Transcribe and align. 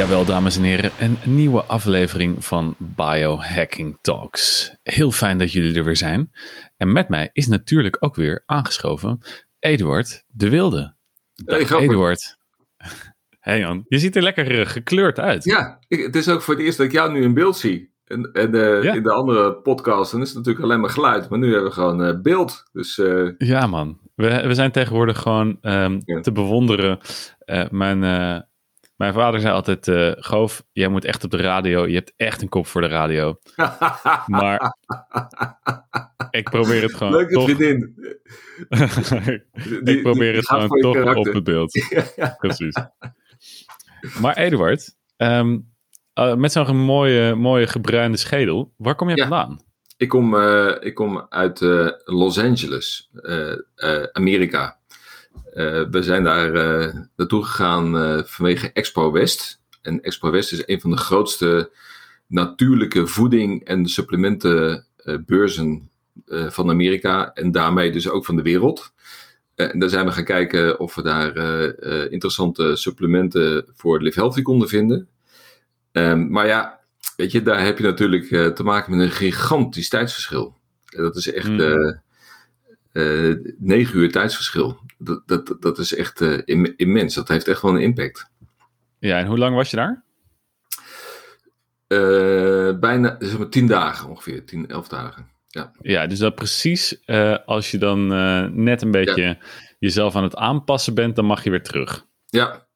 Jawel, 0.00 0.24
dames 0.24 0.56
en 0.56 0.62
heren, 0.62 0.90
een 1.00 1.16
nieuwe 1.24 1.62
aflevering 1.62 2.44
van 2.44 2.74
Biohacking 2.78 3.98
Talks. 4.00 4.74
Heel 4.82 5.10
fijn 5.10 5.38
dat 5.38 5.52
jullie 5.52 5.74
er 5.76 5.84
weer 5.84 5.96
zijn. 5.96 6.30
En 6.76 6.92
met 6.92 7.08
mij 7.08 7.30
is 7.32 7.46
natuurlijk 7.46 7.96
ook 8.00 8.14
weer 8.14 8.42
aangeschoven 8.46 9.20
Eduard 9.58 10.24
de 10.28 10.48
Wilde. 10.48 10.94
Hey, 11.44 11.64
grappig. 11.64 11.88
Eduard. 11.88 12.36
Hey 13.40 13.58
Jan, 13.58 13.84
je 13.88 13.98
ziet 13.98 14.16
er 14.16 14.22
lekker 14.22 14.60
eh, 14.60 14.66
gekleurd 14.66 15.18
uit. 15.18 15.44
Ja, 15.44 15.78
ik- 15.88 16.02
het 16.02 16.16
is 16.16 16.28
ook 16.28 16.42
voor 16.42 16.54
het 16.54 16.62
eerst 16.62 16.76
dat 16.78 16.86
ik 16.86 16.92
jou 16.92 17.12
nu 17.12 17.22
in 17.22 17.34
beeld 17.34 17.56
zie. 17.56 17.92
En, 18.04 18.30
en 18.32 18.54
eh, 18.54 18.82
Ja. 18.82 18.92
in 18.94 19.02
de 19.02 19.12
andere 19.12 19.54
podcast 19.54 20.12
dan 20.12 20.20
is 20.20 20.28
het 20.28 20.36
natuurlijk 20.36 20.64
alleen 20.64 20.80
maar 20.80 20.90
geluid. 20.90 21.28
Maar 21.28 21.38
nu 21.38 21.46
hebben 21.52 21.68
we 21.68 21.74
gewoon 21.74 22.04
eh, 22.04 22.20
beeld. 22.20 22.64
Dus 22.72 23.00
Ja, 23.38 23.66
man. 23.66 23.98
We, 24.14 24.46
we 24.46 24.54
zijn 24.54 24.70
tegenwoordig 24.72 25.18
gewoon 25.18 25.58
ehm, 25.60 26.00
Ja. 26.04 26.20
te 26.20 26.32
bewonderen. 26.32 26.98
Mijn, 27.70 28.02
mijn 29.00 29.12
vader 29.12 29.40
zei 29.40 29.54
altijd: 29.54 29.88
eh 29.88 30.10
Goof, 30.16 30.62
jij 30.72 30.88
moet 30.88 31.04
echt 31.04 31.24
op 31.24 31.30
de 31.30 31.36
radio. 31.36 31.86
Je 31.86 31.94
hebt 31.94 32.12
echt 32.16 32.42
een 32.42 32.48
kop 32.48 32.66
voor 32.66 32.80
de 32.80 32.86
radio. 32.86 33.38
Maar 34.26 34.76
ik 36.30 36.50
probeer 36.50 36.82
het 36.82 36.94
gewoon 36.94 37.12
leuke 37.12 37.32
toch. 37.34 37.44
vriendin. 37.44 37.94
Die- 39.84 39.96
ik 39.96 40.02
probeer 40.02 40.28
die 40.32 40.36
het 40.40 40.48
gewoon 40.48 40.68
je 40.76 40.82
toch 40.82 40.94
karakter. 40.94 41.28
op 41.28 41.34
het 41.34 41.44
beeld. 41.44 41.72
Ja. 42.16 42.34
Precies. 42.38 42.76
Maar 44.20 44.36
Eduard, 44.36 44.96
ehm, 45.16 45.58
eh, 46.12 46.34
met 46.34 46.52
zo'n 46.52 46.76
mooie, 46.76 47.34
mooie 47.34 47.66
gebruinde 47.66 48.16
schedel, 48.18 48.72
waar 48.76 48.94
kom 48.94 49.08
jij 49.08 49.16
Ja. 49.16 49.22
vandaan? 49.28 49.60
Ik, 49.96 50.08
kom, 50.08 50.34
eh, 50.36 50.76
ik 50.80 50.94
kom 50.94 51.26
uit 51.28 51.60
Los 52.04 52.38
Angeles, 52.38 53.10
Amerika. 54.12 54.79
Eh, 55.52 55.82
we 55.90 56.02
zijn 56.02 56.24
daar 56.24 56.54
eh, 56.54 56.94
naartoe 57.16 57.44
gegaan 57.44 57.98
eh, 57.98 58.24
vanwege 58.24 58.72
Expo 58.72 59.12
West. 59.12 59.60
En 59.82 60.02
Expo 60.02 60.30
West 60.30 60.52
is 60.52 60.62
een 60.66 60.80
van 60.80 60.90
de 60.90 60.96
grootste 60.96 61.70
natuurlijke 62.26 63.06
voeding- 63.06 63.64
en 63.64 63.86
supplementenbeurzen 63.86 65.88
van 66.26 66.70
Amerika. 66.70 67.32
En 67.34 67.50
daarmee 67.50 67.92
dus 67.92 68.08
ook 68.08 68.24
van 68.24 68.36
de 68.36 68.42
wereld. 68.42 68.92
En 69.54 69.78
daar 69.78 69.88
zijn 69.88 70.06
we 70.06 70.12
gaan 70.12 70.24
kijken 70.24 70.80
of 70.80 70.94
we 70.94 71.02
daar 71.02 71.34
interessante 72.10 72.76
supplementen 72.76 73.66
voor 73.74 74.02
Live 74.02 74.20
Healthy 74.20 74.42
konden 74.42 74.68
vinden. 74.68 75.08
Ehm, 75.92 76.30
maar 76.30 76.46
ja, 76.46 76.80
weet 77.16 77.32
je, 77.32 77.42
daar 77.42 77.64
heb 77.64 77.78
je 77.78 77.84
natuurlijk 77.84 78.54
te 78.54 78.62
maken 78.62 78.96
met 78.96 79.06
een 79.06 79.12
gigantisch 79.12 79.88
tijdsverschil. 79.88 80.56
En 80.86 81.02
dat 81.02 81.16
is 81.16 81.32
echt 81.32 81.48
Mm. 81.48 82.00
Eh, 82.92 83.34
negen 83.58 83.98
uur 83.98 84.12
tijdsverschil. 84.12 84.80
Dat, 84.98 85.22
dat, 85.26 85.56
dat 85.60 85.78
is 85.78 85.94
echt 85.94 86.20
eh, 86.20 86.38
im- 86.44 86.74
immens. 86.76 87.14
Dat 87.14 87.28
heeft 87.28 87.48
echt 87.48 87.62
wel 87.62 87.74
een 87.74 87.82
impact. 87.82 88.30
Ja, 88.98 89.18
en 89.18 89.26
hoe 89.26 89.38
lang 89.38 89.54
was 89.54 89.70
je 89.70 89.76
daar? 89.76 90.04
Eh, 91.86 92.78
bijna 92.78 93.16
zeg 93.18 93.38
maar, 93.38 93.48
tien 93.48 93.66
dagen 93.66 94.08
ongeveer, 94.08 94.44
tien, 94.44 94.68
elf 94.68 94.88
dagen. 94.88 95.28
Ja, 95.80 96.06
dus 96.06 96.18
dat 96.18 96.34
precies 96.34 97.06
als 97.44 97.70
je 97.70 97.78
dan 97.78 98.06
net 98.64 98.82
een 98.82 98.90
beetje 98.90 99.38
jezelf 99.78 100.16
aan 100.16 100.22
het 100.22 100.36
aanpassen 100.36 100.94
bent, 100.94 101.16
dan 101.16 101.24
mag 101.24 101.44
je 101.44 101.50
weer 101.50 101.62
terug. 101.62 102.06
Ja, 102.26 102.66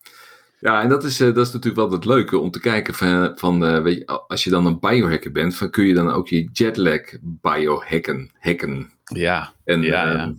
ja 0.60 0.82
en 0.82 0.88
dat 0.88 1.04
is, 1.04 1.16
dat 1.16 1.36
is 1.36 1.52
natuurlijk 1.52 1.76
wel 1.76 1.90
het 1.90 2.04
leuke 2.04 2.38
om 2.38 2.50
te 2.50 2.60
kijken 2.60 2.94
van, 2.94 3.32
van 3.38 3.82
weet 3.82 3.96
je, 3.96 4.06
als 4.06 4.44
je 4.44 4.50
dan 4.50 4.66
een 4.66 4.80
biohacker 4.80 5.32
bent, 5.32 5.56
van 5.56 5.70
kun 5.70 5.84
je 5.84 5.94
dan 5.94 6.10
ook 6.10 6.28
je 6.28 6.48
jetlag 6.52 7.00
biohacken, 7.20 8.30
hacken. 8.38 8.92
Ja, 9.14 9.52
En, 9.64 9.82
Ja, 9.82 10.12
ehm, 10.12 10.32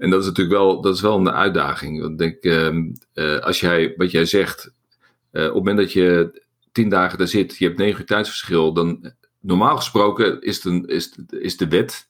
en 0.00 0.10
dat 0.10 0.20
is 0.20 0.26
natuurlijk 0.26 0.56
wel, 0.56 0.80
dat 0.80 0.94
is 0.94 1.00
wel 1.00 1.18
een 1.18 1.30
uitdaging. 1.30 2.00
Want 2.00 2.12
ik 2.12 2.18
denk, 2.18 2.56
ehm, 2.56 2.90
eh, 3.12 3.38
als 3.38 3.60
jij, 3.60 3.94
wat 3.96 4.10
jij 4.10 4.24
zegt, 4.24 4.72
eh, 5.30 5.42
op 5.42 5.46
het 5.46 5.54
moment 5.54 5.78
dat 5.78 5.92
je 5.92 6.40
tien 6.72 6.88
dagen 6.88 7.18
daar 7.18 7.28
zit, 7.28 7.56
je 7.56 7.64
hebt 7.64 7.78
negen 7.78 8.00
uur 8.00 8.06
tijdsverschil, 8.06 8.72
dan 8.72 9.12
normaal 9.40 9.76
gesproken 9.76 10.40
is, 10.40 10.56
het 10.56 10.64
een, 10.64 10.86
is, 10.86 11.18
is 11.28 11.56
de 11.56 11.68
wet 11.68 12.08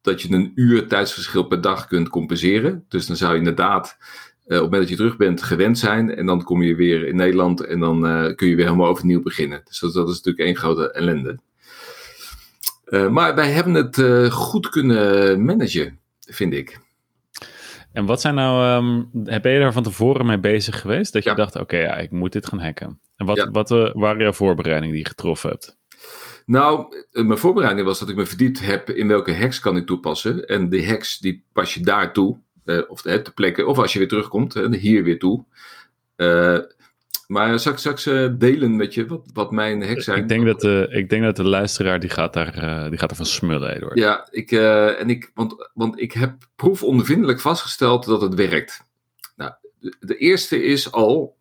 dat 0.00 0.22
je 0.22 0.32
een 0.32 0.52
uur 0.54 0.88
tijdsverschil 0.88 1.42
per 1.42 1.60
dag 1.60 1.86
kunt 1.86 2.08
compenseren. 2.08 2.84
Dus 2.88 3.06
dan 3.06 3.16
zou 3.16 3.32
je 3.32 3.38
inderdaad, 3.38 3.96
eh, 3.98 4.56
op 4.56 4.62
het 4.62 4.62
moment 4.62 4.80
dat 4.80 4.88
je 4.88 4.96
terug 4.96 5.16
bent, 5.16 5.42
gewend 5.42 5.78
zijn. 5.78 6.14
En 6.14 6.26
dan 6.26 6.42
kom 6.42 6.62
je 6.62 6.74
weer 6.74 7.06
in 7.06 7.16
Nederland 7.16 7.60
en 7.60 7.80
dan 7.80 8.00
kun 8.34 8.48
je 8.48 8.56
weer 8.56 8.64
helemaal 8.64 8.88
overnieuw 8.88 9.22
beginnen. 9.22 9.60
Dus 9.64 9.78
dat, 9.78 9.92
dat 9.92 10.08
is 10.08 10.16
natuurlijk 10.16 10.44
één 10.44 10.56
grote 10.56 10.92
ellende. 10.92 11.38
Eh, 12.92 13.08
maar 13.08 13.34
wij 13.34 13.50
hebben 13.50 13.74
het 13.74 13.98
eh, 13.98 14.30
goed 14.30 14.68
kunnen 14.68 15.44
managen, 15.44 15.98
vind 16.20 16.52
ik. 16.52 16.80
En 17.92 18.06
wat 18.06 18.20
zijn 18.20 18.34
nou, 18.34 18.64
ehm, 18.64 19.40
ben 19.40 19.52
je 19.52 19.58
daar 19.58 19.72
van 19.72 19.82
tevoren 19.82 20.26
mee 20.26 20.38
bezig 20.38 20.80
geweest? 20.80 21.12
Dat 21.12 21.22
je 21.22 21.28
Ja. 21.30 21.34
dacht, 21.36 21.56
oké, 21.56 21.76
ja, 21.76 21.94
ik 21.96 22.10
moet 22.10 22.32
dit 22.32 22.46
gaan 22.46 22.60
hacken. 22.60 23.00
En 23.16 23.26
wat, 23.26 23.36
Ja. 23.36 23.50
wat 23.50 23.70
eh, 23.70 23.90
waren 23.92 24.22
jouw 24.22 24.32
voorbereidingen 24.32 24.94
die 24.94 25.02
je 25.02 25.08
getroffen 25.08 25.50
hebt? 25.50 25.76
Nou, 26.46 26.86
mijn 27.12 27.38
voorbereiding 27.38 27.86
was 27.86 27.98
dat 27.98 28.08
ik 28.08 28.16
me 28.16 28.26
verdiept 28.26 28.60
heb 28.66 28.90
in 28.90 29.08
welke 29.08 29.34
hacks 29.36 29.60
kan 29.60 29.76
ik 29.76 29.86
toepassen. 29.86 30.46
En 30.46 30.68
die 30.68 30.88
hacks 30.88 31.18
die 31.18 31.44
pas 31.52 31.74
je 31.74 31.80
daar 31.80 32.12
toe, 32.12 32.38
eh, 32.64 32.78
of 32.88 33.04
eh, 33.04 33.14
ter 33.18 33.32
plekke, 33.32 33.66
of 33.66 33.78
als 33.78 33.92
je 33.92 33.98
weer 33.98 34.08
terugkomt, 34.08 34.54
hier 34.54 35.04
weer 35.04 35.18
toe. 35.18 35.44
Eh, 37.36 37.38
maar 37.48 37.58
zal 37.58 37.72
ik 37.72 37.78
straks 37.78 38.06
eh, 38.06 38.28
delen 38.38 38.76
met 38.76 38.94
je 38.94 39.06
wat, 39.06 39.30
wat 39.32 39.50
mijn 39.50 39.82
hacks 39.86 40.04
zijn? 40.04 40.18
Ik 40.18 40.28
denk, 40.28 40.46
dat 40.46 40.60
de, 40.60 40.86
ik 40.90 41.10
denk 41.10 41.22
dat 41.22 41.36
de 41.36 41.44
luisteraar, 41.44 42.00
die 42.00 42.10
gaat, 42.10 42.32
daar, 42.32 42.54
eh, 42.54 42.88
die 42.88 42.98
gaat 42.98 43.10
ervan 43.10 43.26
smullen, 43.26 43.74
Eduard. 43.74 43.98
Ja, 43.98 44.28
ik, 44.30 44.52
eh, 44.52 45.00
en 45.00 45.10
ik, 45.10 45.30
want, 45.34 45.70
want 45.74 46.00
ik 46.00 46.12
heb 46.12 46.34
proefondervindelijk 46.56 47.40
vastgesteld 47.40 48.04
dat 48.04 48.20
het 48.20 48.34
werkt. 48.34 48.84
Nou, 49.36 49.52
de, 49.78 49.96
de 50.00 50.16
eerste 50.16 50.62
is 50.62 50.92
al 50.92 51.36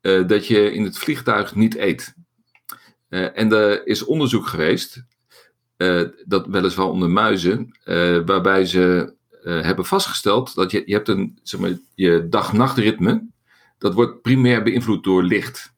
eh, 0.00 0.26
dat 0.26 0.46
je 0.46 0.72
in 0.72 0.84
het 0.84 0.98
vliegtuig 0.98 1.54
niet 1.54 1.76
eet. 1.76 2.14
Eh, 3.08 3.38
en 3.38 3.52
er 3.52 3.86
is 3.86 4.04
onderzoek 4.04 4.46
geweest, 4.46 5.04
eh, 5.76 6.02
dat 6.24 6.46
weliswaar 6.46 6.86
onder 6.86 7.10
muizen, 7.10 7.78
eh, 7.84 8.18
waarbij 8.24 8.64
ze 8.64 9.14
eh, 9.42 9.60
hebben 9.60 9.84
vastgesteld 9.84 10.54
dat 10.54 10.70
je, 10.70 10.82
je 10.86 10.94
hebt 10.94 11.08
een, 11.08 11.38
zeg 11.42 11.60
maar, 11.60 11.78
je 11.94 12.26
dag-nachtritme, 12.28 13.26
dat 13.82 13.94
wordt 13.94 14.22
primair 14.22 14.62
beïnvloed 14.62 15.04
door 15.04 15.22
licht. 15.22 15.74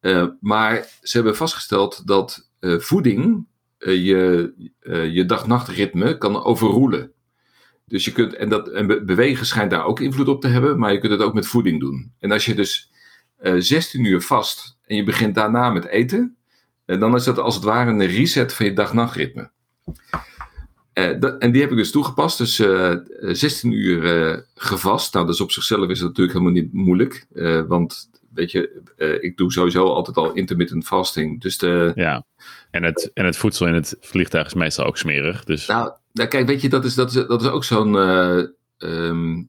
Eh, 0.00 0.26
maar 0.40 0.86
ze 1.02 1.16
hebben 1.16 1.36
vastgesteld 1.36 2.06
dat 2.06 2.50
eh, 2.58 2.78
voeding 2.78 3.46
eh, 3.78 4.04
je, 4.04 4.52
je 5.12 5.24
dag-nachtritme 5.26 6.18
kan 6.18 6.44
overroelen. 6.44 7.12
Dus 7.84 8.04
je 8.04 8.12
kunt, 8.12 8.34
en, 8.34 8.48
dat, 8.48 8.68
en 8.68 8.86
be- 8.86 9.04
bewegen 9.04 9.46
schijnt 9.46 9.70
daar 9.70 9.84
ook 9.84 10.00
invloed 10.00 10.28
op 10.28 10.40
te 10.40 10.48
hebben, 10.48 10.78
maar 10.78 10.92
je 10.92 10.98
kunt 10.98 11.12
het 11.12 11.22
ook 11.22 11.34
met 11.34 11.46
voeding 11.46 11.80
doen. 11.80 12.12
En 12.18 12.32
als 12.32 12.44
je 12.44 12.54
dus 12.54 12.90
eh 13.36 13.54
16 13.58 14.04
uur 14.04 14.20
vast 14.20 14.78
en 14.86 14.96
je 14.96 15.04
begint 15.04 15.34
daarna 15.34 15.70
met 15.70 15.86
eten, 15.86 16.36
dan 16.84 17.14
is 17.14 17.24
dat 17.24 17.38
als 17.38 17.54
het 17.54 17.64
ware 17.64 17.90
een 17.90 18.06
reset 18.06 18.54
van 18.54 18.66
je 18.66 18.72
dag-nachtritme. 18.72 19.50
Eh, 20.92 21.20
dat- 21.20 21.38
en 21.38 21.52
die 21.52 21.60
heb 21.60 21.70
ik 21.70 21.76
dus 21.76 21.90
toegepast, 21.90 22.38
dus 22.38 22.58
eh, 22.58 22.90
eh, 22.92 22.98
16 23.20 23.72
uur 23.72 24.04
eh, 24.32 24.38
gevast. 24.54 25.14
Nou, 25.14 25.26
dus 25.26 25.40
op 25.40 25.50
zichzelf 25.52 25.88
is 25.88 25.98
dat 25.98 26.08
natuurlijk 26.08 26.38
helemaal 26.38 26.62
niet 26.62 26.72
moeilijk, 26.72 27.26
eh, 27.34 27.60
want 27.66 28.10
weet 28.34 28.50
je, 28.50 28.80
eh, 28.96 29.22
ik 29.22 29.36
doe 29.36 29.52
sowieso 29.52 29.84
altijd 29.86 30.16
al 30.16 30.32
intermittent 30.32 30.86
fasting. 30.86 31.40
Dus 31.40 31.58
de, 31.58 31.92
Ja. 31.94 32.24
En, 32.70 32.82
het, 32.82 33.10
en 33.14 33.24
het 33.24 33.36
voedsel 33.36 33.66
in 33.66 33.74
het 33.74 33.96
vliegtuig 34.00 34.46
is 34.46 34.54
meestal 34.54 34.84
ook 34.86 34.96
smerig. 34.98 35.44
Dus 35.44 35.66
Nou, 35.66 35.90
nou, 36.12 36.28
kijk, 36.28 36.46
weet 36.46 36.60
je, 36.60 36.68
dat 36.68 36.84
is, 36.84 36.94
dat 36.94 37.08
is, 37.14 37.26
dat 37.26 37.42
is 37.42 37.48
ook 37.48 37.64
zo'n. 37.64 37.96
eh, 37.98 38.42
ehm, 38.78 39.42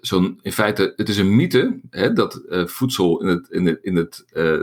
zo'n 0.00 0.38
in 0.42 0.52
feite, 0.52 0.92
het 0.96 1.08
is 1.08 1.16
een 1.18 1.36
mythe 1.36 1.80
hè, 1.90 2.12
dat 2.12 2.34
eh, 2.34 2.66
voedsel 2.66 3.20
in 3.20 3.26
het, 3.28 3.46
in 3.50 3.66
het, 3.66 3.78
in 3.82 3.96
het 3.96 4.24
eh, 4.32 4.58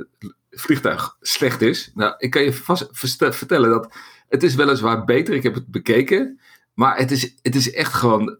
vliegtuig 0.51 1.16
slecht 1.21 1.62
is. 1.62 1.92
Nou, 1.95 2.13
ik 2.18 2.30
kan 2.30 2.44
je 2.44 2.54
vast 2.54 2.88
vertellen 3.19 3.69
dat 3.69 3.94
het 4.30 4.44
is 4.44 4.56
weliswaar 4.56 5.06
beter. 5.06 5.34
Ik 5.34 5.44
heb 5.44 5.54
het 5.54 5.68
bekeken, 5.68 6.40
maar 6.74 6.98
het 6.98 7.12
is, 7.12 7.36
het 7.42 7.56
is 7.56 7.72
echt 7.72 7.94
gewoon 7.94 8.38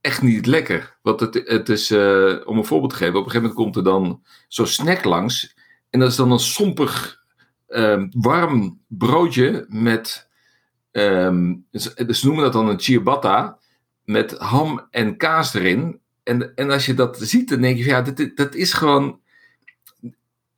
echt 0.00 0.22
niet 0.22 0.46
lekker. 0.46 0.98
Want 1.02 1.20
het, 1.20 1.42
het 1.44 1.68
is, 1.68 1.90
eh, 1.90 2.36
om 2.44 2.58
een 2.58 2.64
voorbeeld 2.64 2.90
te 2.90 2.96
geven, 2.96 3.18
op 3.18 3.24
een 3.24 3.30
gegeven 3.30 3.48
moment 3.48 3.64
komt 3.64 3.76
er 3.76 3.92
dan 3.92 4.22
zo'n 4.48 4.66
snack 4.66 5.04
langs. 5.04 5.56
En 5.90 6.00
dat 6.00 6.08
is 6.08 6.16
dan 6.16 6.32
een 6.32 6.38
sompig 6.38 7.22
ehm, 7.66 8.08
warm 8.10 8.80
broodje 8.88 9.66
met 9.68 10.28
dus 11.70 12.20
ze 12.20 12.26
noemen 12.26 12.42
dat 12.42 12.52
dan 12.52 12.68
een 12.68 12.80
ciabatta 12.80 13.58
met 14.04 14.38
ham 14.38 14.86
en 14.90 15.16
kaas 15.16 15.54
erin. 15.54 16.00
En, 16.22 16.54
en 16.54 16.70
als 16.70 16.86
je 16.86 16.94
dat 16.94 17.18
ziet, 17.20 17.48
dan 17.48 17.60
denk 17.60 17.78
je 17.78 17.84
ja, 17.84 18.02
dat 18.34 18.54
is 18.54 18.72
gewoon 18.72 19.19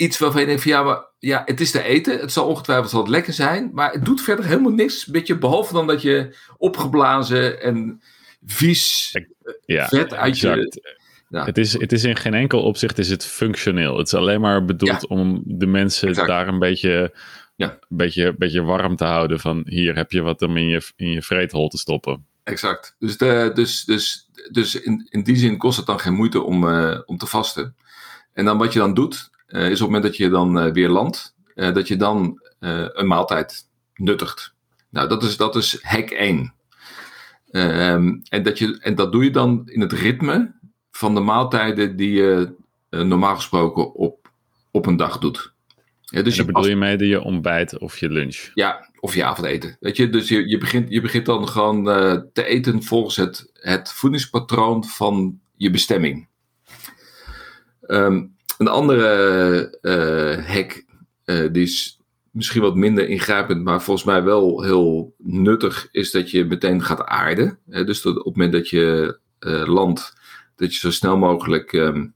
iets 0.02 0.18
waarvan 0.18 0.40
je 0.40 0.46
denkt 0.46 0.62
van 0.62 0.70
ja, 0.70 0.82
maar 0.82 1.04
ja, 1.18 1.42
het 1.44 1.60
is 1.60 1.70
te 1.70 1.82
eten. 1.82 2.18
Het 2.20 2.32
zal 2.32 2.46
ongetwijfeld 2.46 2.92
wel 2.92 3.08
lekker 3.08 3.32
zijn, 3.32 3.70
maar 3.72 3.92
het 3.92 4.04
doet 4.04 4.20
verder 4.20 4.44
helemaal 4.44 4.72
niks. 4.72 5.06
Met 5.06 5.26
je, 5.26 5.38
behalve 5.38 5.72
dan 5.72 5.86
dat 5.86 6.02
je 6.02 6.36
opgeblazen 6.56 7.60
en 7.62 8.02
vies 8.44 9.16
ja, 9.64 9.88
vet 9.88 10.14
uit 10.14 10.38
je... 10.38 10.48
exact. 10.48 10.80
Ja. 11.28 11.44
Het, 11.44 11.58
is, 11.58 11.72
het 11.72 11.92
is 11.92 12.04
in 12.04 12.16
geen 12.16 12.34
enkel 12.34 12.62
opzicht 12.62 12.98
is 12.98 13.08
het 13.08 13.24
functioneel. 13.24 13.98
Het 13.98 14.06
is 14.06 14.14
alleen 14.14 14.40
maar 14.40 14.64
bedoeld 14.64 15.00
Ja. 15.08 15.16
om 15.16 15.42
de 15.46 15.66
mensen 15.66 16.08
Exact. 16.08 16.28
daar 16.28 16.48
een 16.48 16.58
beetje, 16.58 17.14
Ja. 17.56 17.70
een 17.70 17.96
beetje, 17.96 18.34
beetje 18.38 18.62
warm 18.62 18.96
te 18.96 19.04
houden. 19.04 19.40
Van 19.40 19.62
hier 19.68 19.96
heb 19.96 20.10
je 20.12 20.20
wat 20.20 20.42
om 20.42 20.56
in 20.56 20.68
je, 20.68 20.82
in 20.96 21.10
je 21.10 21.22
vreethol 21.22 21.68
te 21.68 21.78
stoppen. 21.78 22.26
Exact. 22.44 22.96
Dus, 22.98 23.16
de, 23.16 23.50
dus, 23.54 23.84
dus, 23.84 24.28
dus 24.50 24.74
in, 24.80 25.06
in 25.10 25.22
die 25.22 25.36
zin 25.36 25.58
kost 25.58 25.76
het 25.76 25.86
dan 25.86 26.00
geen 26.00 26.14
moeite 26.14 26.42
om, 26.42 26.68
eh, 26.68 26.98
om 27.06 27.16
te 27.16 27.26
vasten. 27.26 27.76
En 28.32 28.44
dan 28.44 28.58
wat 28.58 28.72
je 28.72 28.78
dan 28.78 28.94
doet, 28.94 29.30
is 29.52 29.64
op 29.64 29.70
het 29.70 29.80
moment 29.80 30.02
dat 30.02 30.16
je 30.16 30.28
dan 30.28 30.72
weer 30.72 30.88
landt, 30.88 31.34
dat 31.54 31.88
je 31.88 31.96
dan 31.96 32.40
een 32.58 33.06
maaltijd 33.06 33.68
nuttigt. 33.94 34.54
Nou, 34.90 35.08
dat 35.08 35.22
is, 35.22 35.36
dat 35.36 35.56
is 35.56 35.78
hack 35.82 36.10
1. 36.10 36.54
Ehm, 37.50 38.18
en, 38.28 38.42
dat 38.42 38.58
je, 38.58 38.78
en 38.80 38.94
dat 38.94 39.12
doe 39.12 39.24
je 39.24 39.30
dan 39.30 39.62
in 39.64 39.80
het 39.80 39.92
ritme 39.92 40.54
van 40.90 41.14
de 41.14 41.20
maaltijden 41.20 41.96
die 41.96 42.12
je 42.12 42.54
normaal 42.90 43.34
gesproken 43.34 43.94
op, 43.94 44.30
op 44.70 44.86
een 44.86 44.96
dag 44.96 45.18
doet. 45.18 45.52
Ja, 46.12 46.22
dus 46.22 46.36
je 46.36 46.44
bedoel 46.44 46.68
je 46.68 46.76
mee 46.76 46.98
je 46.98 47.22
ontbijt 47.22 47.78
of 47.78 47.98
je 47.98 48.08
lunch? 48.08 48.50
Ja, 48.54 48.90
of 49.00 49.14
je 49.14 49.24
avondeten. 49.24 49.76
Weet 49.80 49.96
je, 49.96 50.10
dus 50.10 50.28
je, 50.28 50.48
je, 50.48 50.58
begint, 50.58 50.90
je 50.90 51.00
begint 51.00 51.26
dan 51.26 51.48
gewoon 51.48 51.88
uh, 51.88 52.20
te 52.32 52.44
eten 52.44 52.82
volgens 52.82 53.16
het, 53.16 53.50
het 53.52 53.92
voedingspatroon 53.92 54.84
van 54.84 55.40
je 55.56 55.70
bestemming. 55.70 56.28
Um, 57.86 58.36
een 58.62 58.68
andere 58.68 59.78
uh, 59.82 60.46
hack, 60.46 60.84
uh, 61.24 61.52
die 61.52 61.62
is 61.62 61.98
misschien 62.30 62.62
wat 62.62 62.74
minder 62.74 63.08
ingrijpend, 63.08 63.64
maar 63.64 63.82
volgens 63.82 64.06
mij 64.06 64.22
wel 64.22 64.62
heel 64.62 65.14
nuttig, 65.18 65.88
is 65.90 66.10
dat 66.10 66.30
je 66.30 66.44
meteen 66.44 66.82
gaat 66.82 67.04
aarden. 67.04 67.58
dus 67.66 68.06
op 68.06 68.14
het 68.14 68.24
moment 68.24 68.52
dat 68.52 68.68
je 68.68 69.18
landt, 69.66 70.12
dat 70.56 70.72
je 70.72 70.78
zo 70.78 70.90
snel 70.90 71.16
mogelijk 71.16 71.72
um, 71.72 72.14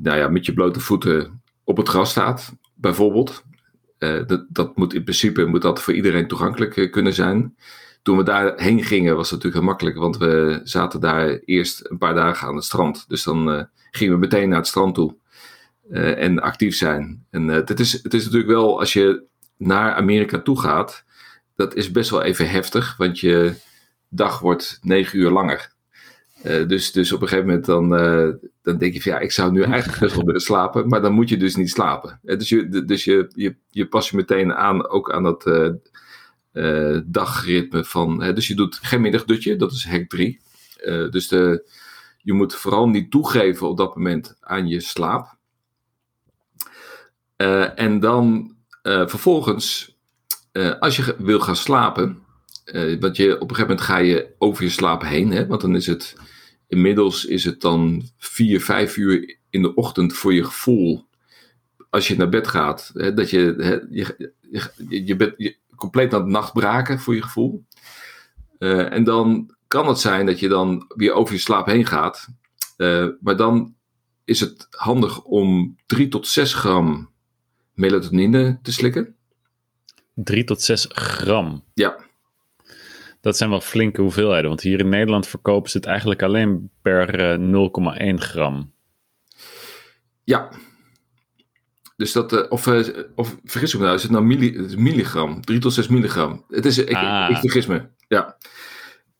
nou 0.00 0.16
ja, 0.16 0.28
met 0.28 0.46
je 0.46 0.52
blote 0.52 0.80
voeten 0.80 1.42
op 1.64 1.76
het 1.76 1.88
gras 1.88 2.10
staat 2.10 2.52
bijvoorbeeld. 2.74 3.42
Uh, 3.98 4.26
dat, 4.26 4.46
dat 4.48 4.76
moet 4.76 4.94
in 4.94 5.02
principe 5.02 5.44
moet 5.44 5.62
dat 5.62 5.82
voor 5.82 5.94
iedereen 5.94 6.28
toegankelijk 6.28 6.76
uh, 6.76 6.90
kunnen 6.90 7.14
zijn. 7.14 7.56
Toen 8.02 8.16
we 8.16 8.22
daarheen 8.22 8.84
gingen 8.84 9.16
was 9.16 9.30
het 9.30 9.42
natuurlijk 9.42 9.62
heel 9.62 9.70
makkelijk, 9.70 9.96
want 9.96 10.16
we 10.16 10.60
zaten 10.64 11.00
daar 11.00 11.28
eerst 11.28 11.90
een 11.90 11.98
paar 11.98 12.14
dagen 12.14 12.48
aan 12.48 12.54
het 12.54 12.64
strand. 12.64 13.04
Dus 13.08 13.22
dan 13.22 13.48
uh, 13.54 13.62
gingen 13.90 14.14
we 14.14 14.20
meteen 14.20 14.48
naar 14.48 14.58
het 14.58 14.66
strand 14.66 14.94
toe 14.94 15.16
en 15.90 16.40
actief 16.40 16.76
zijn. 16.76 17.24
En 17.30 17.48
het, 17.48 17.80
is, 17.80 17.92
het 18.02 18.14
is 18.14 18.24
natuurlijk 18.24 18.50
wel, 18.50 18.78
als 18.78 18.92
je 18.92 19.22
naar 19.56 19.94
Amerika 19.94 20.38
toe 20.38 20.60
gaat, 20.60 21.04
dat 21.56 21.74
is 21.74 21.90
best 21.90 22.10
wel 22.10 22.22
even 22.22 22.50
heftig, 22.50 22.96
want 22.96 23.20
je 23.20 23.54
dag 24.08 24.38
wordt 24.38 24.78
negen 24.82 25.18
uur 25.18 25.30
langer. 25.30 25.72
Uh, 26.44 26.68
dus, 26.68 26.92
dus 26.92 27.12
op 27.12 27.22
een 27.22 27.28
gegeven 27.28 27.48
moment 27.48 27.66
dan, 27.66 27.94
uh, 27.94 28.34
dan 28.62 28.78
denk 28.78 28.92
je 28.94 29.02
van 29.02 29.12
ja, 29.12 29.18
ik 29.18 29.32
zou 29.32 29.52
nu 29.52 29.62
eigenlijk 29.72 30.00
best 30.00 30.14
wel 30.14 30.24
willen 30.24 30.40
slapen, 30.40 30.88
maar 30.88 31.02
dan 31.02 31.12
moet 31.12 31.28
je 31.28 31.36
dus 31.36 31.56
niet 31.56 31.70
slapen. 31.70 32.20
Uh, 32.24 32.38
dus 32.38 32.48
je, 32.48 32.84
dus 32.84 33.04
je, 33.04 33.30
je, 33.34 33.56
je 33.70 33.86
pas 33.86 34.10
je 34.10 34.16
meteen 34.16 34.54
aan, 34.54 34.88
ook 34.88 35.12
aan 35.12 35.22
dat 35.22 35.50
dagritme 37.04 37.84
van, 37.84 38.34
dus 38.34 38.48
je 38.48 38.54
doet 38.54 38.78
geen 38.82 39.00
middagdutje, 39.00 39.56
dat 39.56 39.72
is 39.72 39.86
hack 39.86 40.08
3. 40.08 40.40
dus 41.10 41.28
de, 41.28 41.70
je 42.18 42.32
moet 42.32 42.54
vooral 42.54 42.88
niet 42.88 43.10
toegeven 43.10 43.68
op 43.68 43.76
dat 43.76 43.96
moment 43.96 44.36
aan 44.40 44.68
je 44.68 44.80
slaap. 44.80 45.37
En 47.74 48.00
dan 48.00 48.56
vervolgens, 48.82 49.96
als 50.80 50.96
je 50.96 51.14
wil 51.18 51.40
gaan 51.40 51.56
slapen, 51.56 52.22
want 53.00 53.16
je, 53.16 53.34
op 53.34 53.50
een 53.50 53.56
gegeven 53.56 53.60
moment 53.60 53.80
ga 53.80 53.96
je 53.96 54.34
over 54.38 54.64
je 54.64 54.70
slaap 54.70 55.02
heen. 55.02 55.30
Hè? 55.30 55.46
Want 55.46 55.60
dan 55.60 55.74
is 55.74 55.86
het. 55.86 56.16
Inmiddels 56.68 57.24
is 57.24 57.44
het 57.44 57.60
dan 57.60 58.02
vier, 58.16 58.60
vijf 58.60 58.96
uur 58.96 59.38
in 59.50 59.62
de 59.62 59.74
ochtend 59.74 60.12
voor 60.12 60.34
je 60.34 60.44
gevoel. 60.44 61.06
Als 61.90 62.08
je 62.08 62.16
naar 62.16 62.28
bed 62.28 62.48
gaat. 62.48 62.90
Hè, 62.94 63.14
dat 63.14 63.30
je, 63.30 63.54
hè, 63.58 63.78
je, 63.90 64.32
je, 64.88 65.04
je 65.06 65.16
bent 65.16 65.56
compleet 65.76 66.14
aan 66.14 66.20
het 66.20 66.30
nachtbraken 66.30 66.98
voor 66.98 67.14
je 67.14 67.22
gevoel. 67.22 67.64
En 68.58 69.04
dan 69.04 69.54
kan 69.68 69.88
het 69.88 69.98
zijn 69.98 70.26
dat 70.26 70.38
je 70.40 70.48
dan 70.48 70.84
weer 70.96 71.12
over 71.12 71.34
je 71.34 71.40
slaap 71.40 71.66
heen 71.66 71.86
gaat. 71.86 72.28
Maar 73.20 73.36
dan 73.36 73.74
is 74.24 74.40
het 74.40 74.66
handig 74.70 75.22
om 75.22 75.76
3 75.86 76.08
tot 76.08 76.26
6 76.26 76.54
gram 76.54 77.10
melatonine 77.78 78.58
te 78.62 78.72
slikken. 78.72 79.14
3 80.14 80.44
tot 80.44 80.62
6 80.62 80.86
gram? 80.88 81.64
Ja 81.74 82.06
dat 83.20 83.36
zijn 83.36 83.50
wel 83.50 83.60
flinke 83.60 84.00
hoeveelheden. 84.00 84.48
Want 84.48 84.60
hier 84.60 84.78
in 84.78 84.88
Nederland 84.88 85.26
verkopen 85.26 85.70
ze 85.70 85.76
het 85.76 85.86
eigenlijk 85.86 86.22
alleen 86.22 86.70
per 86.82 87.38
0,1 87.38 87.96
eh, 87.96 88.18
gram. 88.18 88.72
Ja. 90.24 90.48
Dus 91.96 92.12
dat, 92.12 92.32
uh, 92.32 92.40
of, 92.48 92.66
uh, 92.66 92.88
of 93.14 93.36
vergis 93.44 93.74
me 93.74 93.80
nou, 93.80 93.94
is 93.94 94.02
het 94.02 94.10
nou 94.10 94.24
milli, 94.24 94.76
milligram? 94.76 95.40
3 95.44 95.58
tot 95.58 95.72
6 95.72 95.88
milligram. 95.88 96.44
Het 96.48 96.64
is, 96.64 96.78
ik, 96.78 96.92
ah. 96.92 97.30
ik 97.30 97.36
vergis 97.36 97.66
me, 97.66 97.88
ja. 98.08 98.36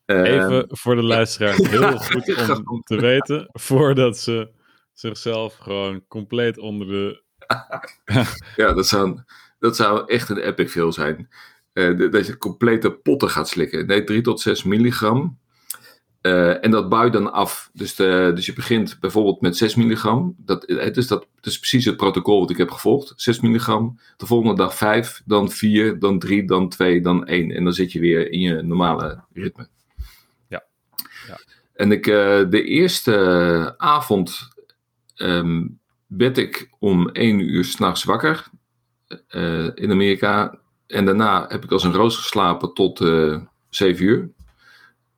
Even 0.07 0.65
voor 0.69 0.97
de 0.97 1.03
luisteraar, 1.03 1.55
heel 1.69 1.99
goed 1.99 2.69
om 2.69 2.83
te 2.83 3.01
weten, 3.01 3.49
voordat 3.53 4.19
ze 4.19 4.51
zichzelf 4.93 5.57
gewoon 5.57 6.07
compleet 6.07 6.59
onder 6.59 6.87
de... 6.87 7.23
ja, 8.57 8.73
dat 8.73 8.87
zou, 8.87 9.21
dat 9.59 9.77
zou 9.77 10.07
echt 10.07 10.29
een 10.29 10.39
epic 10.39 10.69
veel 10.69 10.93
zijn. 10.93 11.29
Uh, 11.73 12.11
dat 12.11 12.27
je 12.27 12.39
complete 12.39 12.91
potten 12.91 13.31
gaat 13.31 13.49
slikken. 13.49 13.87
Nee, 13.87 14.05
3 14.05 14.21
tot 14.21 14.41
6 14.41 14.63
milligram. 14.63 15.39
Uh, 16.23 16.65
en 16.65 16.71
dat 16.71 16.89
bouw 16.89 17.05
je 17.05 17.11
dan 17.11 17.33
af. 17.33 17.71
Dus, 17.73 17.95
de, 17.95 18.33
dus 18.35 18.47
je 18.47 18.53
begint 18.53 18.97
bijvoorbeeld 19.01 19.41
met 19.41 19.57
6 19.57 19.75
milligram. 19.75 20.35
Dat, 20.39 20.65
het, 20.67 20.97
is 20.97 21.07
dat, 21.07 21.27
het 21.37 21.47
is 21.47 21.59
precies 21.59 21.85
het 21.85 21.97
protocol 21.97 22.41
wat 22.41 22.51
ik 22.51 22.57
heb 22.57 22.71
gevolgd. 22.71 23.13
6 23.17 23.41
milligram. 23.41 23.99
De 24.17 24.27
volgende 24.27 24.55
dag 24.55 24.75
5, 24.75 25.23
dan 25.25 25.51
4, 25.51 25.99
dan 25.99 26.19
3, 26.19 26.47
dan 26.47 26.69
2, 26.69 27.01
dan 27.01 27.27
1. 27.27 27.51
En 27.51 27.65
dan 27.65 27.73
zit 27.73 27.93
je 27.93 28.01
weer 28.01 28.31
in 28.31 28.41
je 28.41 28.63
normale 28.63 29.23
ritme. 29.33 29.69
Ja. 30.49 30.65
ja. 31.27 31.39
En 31.75 31.93
ik, 31.93 32.07
uh, 32.07 32.15
de 32.51 32.63
eerste 32.63 33.75
avond 33.77 34.49
um, 35.17 35.78
werd 36.09 36.39
ik 36.39 36.71
om 36.79 37.09
1 37.09 37.41
uur 37.41 37.65
s'nachts 37.65 38.05
wakker. 38.05 38.51
Uh, 39.29 39.71
in 39.75 39.91
Amerika 39.91 40.59
en 40.89 41.05
daarna 41.05 41.47
heb 41.49 41.65
ik 41.65 41.73
als 41.73 41.85
een 41.85 41.93
roos 41.93 42.17
geslapen 42.17 42.75
tot 42.75 43.01
eh, 43.01 43.41
7 43.69 44.05
uur. 44.05 44.31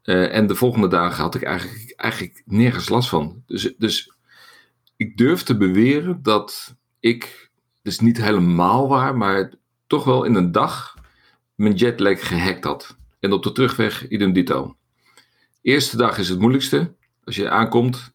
Uh, 0.05 0.35
en 0.35 0.47
de 0.47 0.55
volgende 0.55 0.89
dagen 0.89 1.23
had 1.23 1.35
ik 1.35 1.43
eigenlijk, 1.43 1.93
eigenlijk 1.97 2.43
nergens 2.47 2.89
last 2.89 3.09
van. 3.09 3.43
Dus, 3.47 3.75
dus 3.79 4.13
ik 4.97 5.17
durf 5.17 5.43
te 5.43 5.57
beweren 5.57 6.23
dat 6.23 6.77
ik, 7.01 7.51
dus 7.83 8.01
niet 8.01 8.23
helemaal 8.23 8.89
waar, 8.89 9.17
maar 9.17 9.53
toch 9.87 10.05
wel 10.05 10.25
in 10.25 10.35
een 10.35 10.53
dag 10.53 10.95
mijn 11.55 11.75
jetlag 11.75 12.29
gehackt 12.29 12.65
had. 12.65 12.97
En 13.21 13.33
op 13.33 13.43
de 13.43 13.53
terugweg 13.53 14.09
idem 14.09 14.33
dito. 14.33 14.77
Eerste 15.63 15.97
dag 15.97 16.19
is 16.19 16.29
het 16.29 16.39
moeilijkste. 16.39 16.95
Als 17.25 17.37
je 17.37 17.51
aankomt, 17.51 18.13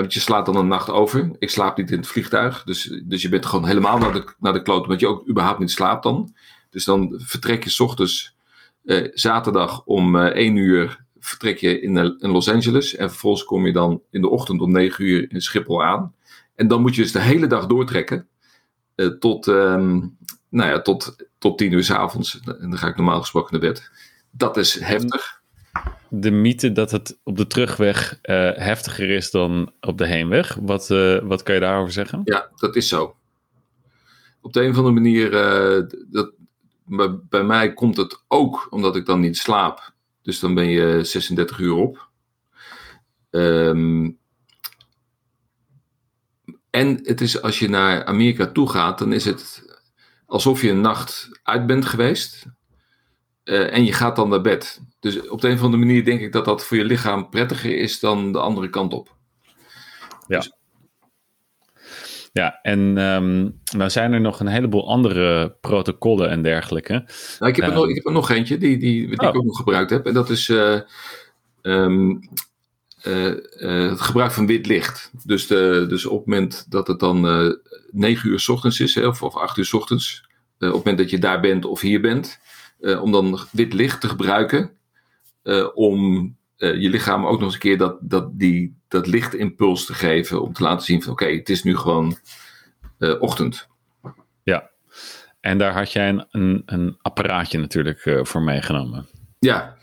want 0.00 0.14
je 0.14 0.20
slaat 0.20 0.46
dan 0.46 0.56
een 0.56 0.68
nacht 0.68 0.90
over. 0.90 1.30
Ik 1.38 1.50
slaap 1.50 1.76
niet 1.76 1.90
in 1.90 1.98
het 1.98 2.06
vliegtuig. 2.06 2.64
Dus, 2.64 3.00
dus 3.04 3.22
je 3.22 3.28
bent 3.28 3.46
gewoon 3.46 3.66
helemaal 3.66 3.98
naar 3.98 4.12
de, 4.12 4.34
naar 4.38 4.52
de 4.52 4.62
kloot. 4.62 4.86
Want 4.86 5.00
je 5.00 5.06
ook 5.06 5.28
überhaupt 5.28 5.58
niet 5.58 5.70
slaapt 5.70 6.02
dan. 6.02 6.34
Dus 6.70 6.84
dan 6.84 7.14
vertrek 7.16 7.64
je 7.64 7.70
s 7.70 7.80
ochtends 7.80 8.36
uh, 8.84 9.08
zaterdag 9.14 9.84
om 9.84 10.16
eh, 10.16 10.24
1 10.24 10.56
uur 10.56 11.04
vertrek 11.18 11.58
je 11.58 11.80
in, 11.80 11.96
uh, 11.96 12.10
in, 12.18 12.30
Los 12.30 12.48
Angeles. 12.48 12.96
En 12.96 13.08
vervolgens 13.08 13.44
kom 13.44 13.66
je 13.66 13.72
dan 13.72 14.02
in 14.10 14.20
de 14.20 14.28
ochtend 14.28 14.60
om 14.60 14.72
9 14.72 15.04
uur 15.04 15.32
in 15.32 15.40
Schiphol 15.40 15.84
aan. 15.84 16.14
En 16.54 16.68
dan 16.68 16.80
moet 16.80 16.94
je 16.94 17.02
dus 17.02 17.12
de 17.12 17.20
hele 17.20 17.46
dag 17.46 17.66
doortrekken. 17.66 18.28
tot, 19.18 19.46
um, 19.46 20.16
nou 20.48 20.70
ja, 20.70 20.82
tot, 20.82 21.16
tot 21.38 21.58
10 21.58 21.72
uur 21.72 21.84
s 21.84 21.90
avonds. 21.90 22.40
En 22.40 22.70
dan 22.70 22.78
ga 22.78 22.88
ik 22.88 22.96
normaal 22.96 23.20
gesproken 23.20 23.60
naar 23.60 23.72
bed. 23.72 23.90
Dat 24.30 24.56
is 24.56 24.80
heftig. 24.80 25.41
De 26.14 26.30
mythe 26.30 26.72
dat 26.72 26.90
het 26.90 27.20
op 27.24 27.36
de 27.36 27.46
terugweg 27.46 28.18
heftiger 28.54 29.10
is 29.10 29.30
dan 29.30 29.72
op 29.80 29.98
de 29.98 30.06
heenweg. 30.06 30.54
Wat, 30.54 30.88
wat 31.22 31.42
kan 31.42 31.54
je 31.54 31.60
daarover 31.60 31.92
zeggen? 31.92 32.20
Ja, 32.24 32.50
dat 32.56 32.76
is 32.76 32.88
zo. 32.88 33.16
Op 34.40 34.52
de 34.52 34.62
een 34.62 34.70
of 34.70 34.76
andere 34.76 34.94
manier, 34.94 35.30
dat, 36.10 36.32
maar 36.84 37.18
bij 37.18 37.44
mij 37.44 37.74
komt 37.74 37.96
het 37.96 38.22
ook 38.28 38.66
omdat 38.70 38.96
ik 38.96 39.06
dan 39.06 39.20
niet 39.20 39.36
slaap. 39.36 39.92
Dus 40.22 40.40
dan 40.40 40.54
ben 40.54 40.68
je 40.68 41.04
36 41.04 41.58
uur 41.58 41.74
op. 41.74 42.10
Um, 43.30 44.18
en 46.70 47.00
het 47.02 47.20
is 47.20 47.42
als 47.42 47.58
je 47.58 47.68
naar 47.68 48.04
Amerika 48.04 48.46
toe 48.46 48.68
gaat, 48.68 48.98
dan 48.98 49.12
is 49.12 49.24
het 49.24 49.64
alsof 50.26 50.62
je 50.62 50.70
een 50.70 50.80
nacht 50.80 51.40
uit 51.42 51.66
bent 51.66 51.84
geweest. 51.84 52.46
Uh, 53.44 53.74
en 53.74 53.84
je 53.84 53.92
gaat 53.92 54.16
dan 54.16 54.28
naar 54.28 54.40
bed. 54.40 54.82
Dus 55.00 55.28
op 55.28 55.40
de 55.40 55.48
een 55.48 55.54
of 55.54 55.62
andere 55.62 55.84
manier 55.84 56.04
denk 56.04 56.20
ik 56.20 56.32
dat 56.32 56.44
dat 56.44 56.64
voor 56.64 56.76
je 56.76 56.84
lichaam 56.84 57.28
prettiger 57.28 57.76
is 57.76 58.00
dan 58.00 58.32
de 58.32 58.40
andere 58.40 58.70
kant 58.70 58.92
op. 58.92 59.16
Ja. 60.26 60.38
Dus 60.38 60.52
ja, 62.32 62.58
en 62.62 62.98
um, 62.98 63.60
nou 63.76 63.90
zijn 63.90 64.12
er 64.12 64.20
nog 64.20 64.40
een 64.40 64.46
heleboel 64.46 64.88
andere 64.88 65.56
protocollen 65.60 66.30
en 66.30 66.42
dergelijke. 66.42 66.92
Nou, 67.38 67.52
ik, 67.52 67.56
heb 67.56 67.68
er 67.68 67.74
nog, 67.74 67.88
ik 67.88 67.94
heb 67.94 68.06
er 68.06 68.12
nog 68.12 68.30
eentje 68.30 68.58
die, 68.58 68.78
die, 68.78 69.06
die 69.06 69.12
ik 69.12 69.22
oh. 69.22 69.28
ook 69.28 69.44
nog 69.44 69.56
gebruikt 69.56 69.90
heb. 69.90 70.06
En 70.06 70.14
dat 70.14 70.30
is 70.30 70.48
uh, 70.48 70.80
um, 71.62 72.20
uh, 73.06 73.26
uh, 73.26 73.90
het 73.90 74.00
gebruik 74.00 74.32
van 74.32 74.46
wit 74.46 74.66
licht. 74.66 75.10
Dus, 75.24 75.46
de, 75.46 75.86
dus 75.88 76.06
op 76.06 76.18
het 76.18 76.26
moment 76.26 76.66
dat 76.68 76.86
het 76.86 77.00
dan 77.00 77.20
9 77.90 78.28
uur 78.30 78.40
s 78.40 78.48
ochtends 78.48 78.80
is, 78.80 78.94
hè, 78.94 79.06
of, 79.06 79.22
of 79.22 79.36
8 79.36 79.56
uur 79.56 79.64
s 79.64 79.72
ochtends, 79.72 80.24
op 80.58 80.58
het 80.58 80.72
moment 80.72 80.98
dat 80.98 81.10
je 81.10 81.18
daar 81.18 81.40
bent 81.40 81.64
of 81.64 81.80
hier 81.80 82.00
bent, 82.00 82.40
om 83.00 83.12
dan 83.12 83.38
wit 83.50 83.72
licht 83.72 84.00
te 84.00 84.08
gebruiken 84.08 84.70
om 85.74 86.36
je 86.56 86.88
lichaam 86.88 87.26
ook 87.26 87.36
nog 87.36 87.42
eens 87.42 87.54
een 87.54 87.60
keer 87.60 87.78
dat, 87.78 87.98
dat 88.00 88.38
die 88.38 88.76
dat 88.88 89.06
lichtimpuls 89.06 89.86
te 89.86 89.94
geven. 89.94 90.42
Om 90.42 90.52
te 90.52 90.62
laten 90.62 90.84
zien 90.84 91.02
van 91.02 91.12
oké, 91.12 91.26
het 91.26 91.48
is 91.48 91.62
nu 91.62 91.76
gewoon 91.76 92.18
ochtend. 93.18 93.68
Ja, 94.42 94.70
en 95.40 95.58
daar 95.58 95.72
had 95.72 95.92
jij 95.92 96.08
een, 96.08 96.26
een, 96.30 96.62
een 96.66 96.98
apparaatje 97.02 97.58
natuurlijk 97.58 98.18
voor 98.22 98.42
meegenomen. 98.42 99.08
Ja, 99.38 99.76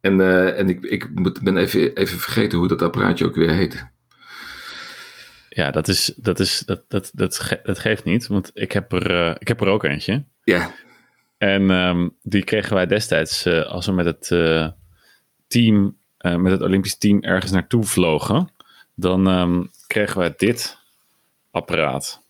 en, 0.00 0.20
en 0.56 0.68
ik, 0.68 0.84
ik 0.84 1.08
ben 1.42 1.56
even, 1.56 1.96
even 1.96 2.18
vergeten 2.18 2.58
hoe 2.58 2.68
dat 2.68 2.82
apparaatje 2.82 3.24
ook 3.24 3.34
weer 3.34 3.50
heet. 3.50 3.86
Ja, 5.48 5.70
dat, 5.70 5.88
is, 5.88 6.14
dat, 6.16 6.40
is, 6.40 6.62
dat, 6.66 6.84
dat, 6.88 7.10
dat, 7.14 7.60
dat 7.62 7.78
geeft 7.78 8.04
niet, 8.04 8.26
want 8.26 8.50
ik 8.54 8.72
heb 8.72 8.92
er, 8.92 9.40
ik 9.40 9.48
heb 9.48 9.60
er 9.60 9.68
ook 9.68 9.84
eentje. 9.84 10.24
Ja. 10.42 10.74
En 11.38 11.70
um, 11.70 12.16
die 12.22 12.44
kregen 12.44 12.74
wij 12.74 12.86
destijds 12.86 13.46
uh, 13.46 13.66
als 13.66 13.86
we 13.86 13.92
met 13.92 14.06
het 14.06 14.30
uh, 14.30 14.68
team, 15.46 15.96
uh, 16.20 16.36
met 16.36 16.52
het 16.52 16.62
Olympisch 16.62 16.98
team 16.98 17.22
ergens 17.22 17.52
naartoe 17.52 17.84
vlogen. 17.84 18.50
Dan 18.94 19.26
um, 19.26 19.70
kregen 19.86 20.18
wij 20.18 20.34
dit 20.36 20.78
apparaat. 21.50 22.24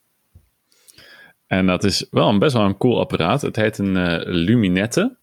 En 1.46 1.66
dat 1.66 1.84
is 1.84 2.06
wel 2.10 2.28
een 2.28 2.38
best 2.38 2.54
wel 2.54 2.64
een 2.64 2.76
cool 2.76 3.00
apparaat. 3.00 3.42
Het 3.42 3.56
heet 3.56 3.78
een 3.78 4.18
Luminette. 4.30 5.16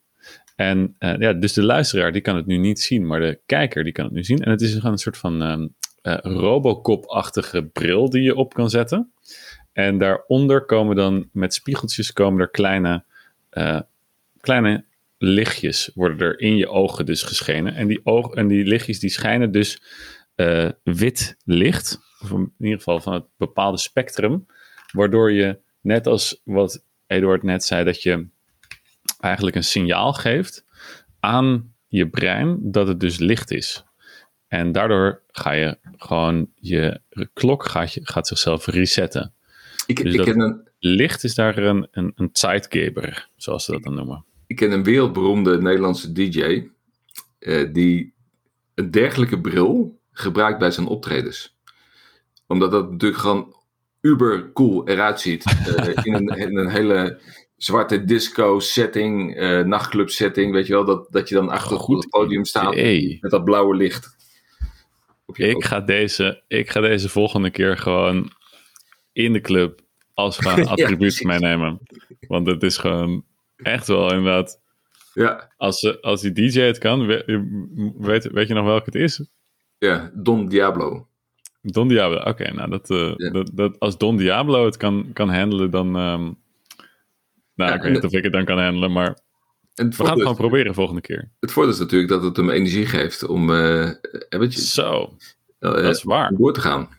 En 0.55 0.95
ja, 0.99 1.33
dus 1.33 1.53
de 1.53 1.63
luisteraar 1.63 2.11
die 2.11 2.21
kan 2.21 2.35
het 2.35 2.45
nu 2.45 2.57
niet 2.57 2.79
zien, 2.79 3.07
maar 3.07 3.19
de 3.19 3.39
kijker 3.45 3.83
die 3.83 3.93
kan 3.93 4.05
het 4.05 4.13
nu 4.13 4.23
zien. 4.23 4.39
En 4.39 4.51
het 4.51 4.61
is 4.61 4.73
gewoon 4.73 4.91
een 4.91 4.97
soort 4.97 5.17
van 5.17 5.41
um, 5.41 5.75
Robocop-achtige 6.21 7.63
bril 7.63 8.09
die 8.09 8.21
je 8.21 8.35
op 8.35 8.53
kan 8.53 8.69
zetten. 8.69 9.11
En 9.73 9.97
daaronder 9.97 10.65
komen 10.65 10.95
dan 10.95 11.29
met 11.31 11.53
spiegeltjes 11.53 12.13
komen 12.13 12.41
er 12.41 12.49
kleine 12.49 13.03
uh, 13.53 13.79
kleine 14.39 14.85
lichtjes 15.17 15.91
worden 15.93 16.19
er 16.19 16.39
in 16.39 16.55
je 16.55 16.69
ogen 16.69 17.05
dus 17.05 17.23
geschenen. 17.23 17.75
En 17.75 17.87
die, 17.87 17.99
oog, 18.03 18.33
en 18.33 18.47
die 18.47 18.65
lichtjes 18.65 18.99
die 18.99 19.09
schijnen 19.09 19.51
dus 19.51 19.81
uh, 20.35 20.69
wit 20.83 21.37
licht, 21.43 21.99
of 22.19 22.31
in 22.31 22.53
ieder 22.59 22.77
geval 22.77 22.99
van 22.99 23.13
het 23.13 23.25
bepaalde 23.37 23.77
spectrum, 23.77 24.45
waardoor 24.91 25.31
je, 25.31 25.59
net 25.81 26.07
als 26.07 26.41
wat 26.43 26.85
Eduard 27.07 27.43
net 27.43 27.63
zei, 27.63 27.83
dat 27.83 28.01
je 28.01 28.27
eigenlijk 29.19 29.55
een 29.55 29.63
signaal 29.63 30.13
geeft 30.13 30.65
aan 31.19 31.73
je 31.87 32.09
brein 32.09 32.57
dat 32.61 32.87
het 32.87 32.99
dus 32.99 33.17
licht 33.17 33.51
is. 33.51 33.83
En 34.47 34.71
daardoor 34.71 35.21
ga 35.27 35.51
je 35.51 35.77
gewoon, 35.97 36.49
je 36.55 37.01
klok 37.33 37.65
gaat, 37.65 37.93
je, 37.93 37.99
gaat 38.03 38.27
zichzelf 38.27 38.65
resetten. 38.65 39.33
Ik, 39.85 40.03
dus 40.03 40.13
ik 40.13 40.21
ken 40.21 40.39
een, 40.39 40.67
licht 40.85 41.23
is 41.23 41.35
daar 41.35 41.57
een, 41.57 41.87
een, 41.91 42.11
een 42.15 42.29
zeitgeber, 42.31 43.29
zoals 43.35 43.65
ze 43.65 43.71
dat 43.71 43.83
dan 43.83 43.93
noemen. 43.93 44.25
Ik 44.47 44.55
ken 44.55 44.71
een 44.71 44.83
wereldberoemde 44.83 45.61
Nederlandse 45.61 46.11
DJ 46.11 46.67
uh, 47.39 47.73
die 47.73 48.13
een 48.75 48.91
dergelijke 48.91 49.41
bril 49.41 49.99
gebruikt 50.11 50.59
bij 50.59 50.71
zijn 50.71 50.87
optredens. 50.87 51.57
Omdat 52.47 52.71
dat 52.71 52.91
natuurlijk 52.91 53.21
gewoon 53.21 53.55
uber 54.01 54.51
cool 54.53 54.87
eruit 54.87 55.19
ziet. 55.19 55.45
Uh, 55.67 55.87
in, 56.05 56.13
een, 56.13 56.27
in, 56.27 56.57
een, 56.57 56.69
hele 56.69 57.19
zwarte 57.57 58.03
disco 58.03 58.59
setting, 58.59 59.41
uh, 59.41 59.61
nachtclub 59.61 60.09
setting, 60.09 60.51
weet 60.53 60.67
je 60.67 60.73
wel, 60.73 60.85
dat, 60.85 61.07
dat 61.09 61.29
je 61.29 61.35
dan 61.35 61.49
achter 61.49 61.77
oh, 61.77 61.97
het 61.97 62.09
podium 62.09 62.45
staat 62.45 62.75
met 62.75 63.31
dat 63.31 63.43
blauwe 63.43 63.75
licht. 63.75 64.15
Ik 65.33 65.63
ga, 65.63 65.79
deze, 65.79 66.43
ik 66.47 66.69
ga 66.69 66.79
deze 66.79 67.09
volgende 67.09 67.51
keer 67.51 67.77
gewoon 67.77 68.31
in 69.11 69.33
de 69.33 69.41
club 69.41 69.82
als 70.13 70.37
we 70.37 70.43
gaan 70.49 70.67
attribuut 70.67 71.17
ja, 71.17 71.27
meenemen. 71.27 71.79
Want 72.27 72.47
het 72.47 72.63
is 72.63 72.77
gewoon 72.77 73.23
echt 73.55 73.87
wel 73.87 74.13
inderdaad. 74.13 74.61
Ja. 75.13 75.51
Als, 75.57 76.01
als 76.01 76.21
die 76.21 76.31
DJ 76.31 76.59
het 76.59 76.77
kan, 76.77 77.05
weet, 77.97 78.31
weet 78.31 78.47
je 78.47 78.53
nog 78.53 78.65
welke 78.65 78.85
het 78.85 78.95
is? 78.95 79.25
Ja, 79.77 80.11
Don 80.13 80.47
Diablo. 80.47 81.07
Don 81.61 81.87
Diablo, 81.87 82.17
oké. 82.17 82.53
nou, 82.53 82.69
dat, 82.69 82.89
uh, 82.89 83.31
dat, 83.31 83.49
dat, 83.53 83.79
als 83.79 83.97
Don 83.97 84.17
Diablo 84.17 84.65
het 84.65 84.77
kan, 84.77 85.09
kan 85.13 85.29
handelen, 85.29 85.71
dan. 85.71 85.87
Um, 85.87 86.41
nou, 87.55 87.69
ja, 87.69 87.73
ik 87.73 87.81
weet 87.81 87.91
niet 87.91 88.03
of 88.03 88.11
ik 88.11 88.23
het 88.23 88.33
dan 88.33 88.45
kan 88.45 88.59
handelen, 88.59 88.91
maar. 88.91 89.17
we 89.73 89.93
gaan 89.93 90.05
het 90.05 90.19
gewoon 90.19 90.35
proberen 90.35 90.73
volgende 90.73 91.01
keer. 91.01 91.31
Het 91.39 91.51
voordeel 91.51 91.73
is 91.73 91.79
natuurlijk 91.79 92.11
dat 92.11 92.23
het 92.23 92.37
hem 92.37 92.49
energie 92.49 92.85
geeft 92.85 93.23
om. 93.23 93.49
Uh, 93.49 93.91
je, 94.29 94.47
Zo, 94.49 95.01
uh, 95.59 95.71
dat 95.71 95.95
is 95.95 96.03
waar. 96.03 96.33
Door 96.35 96.53
te 96.53 96.61
gaan. 96.61 96.89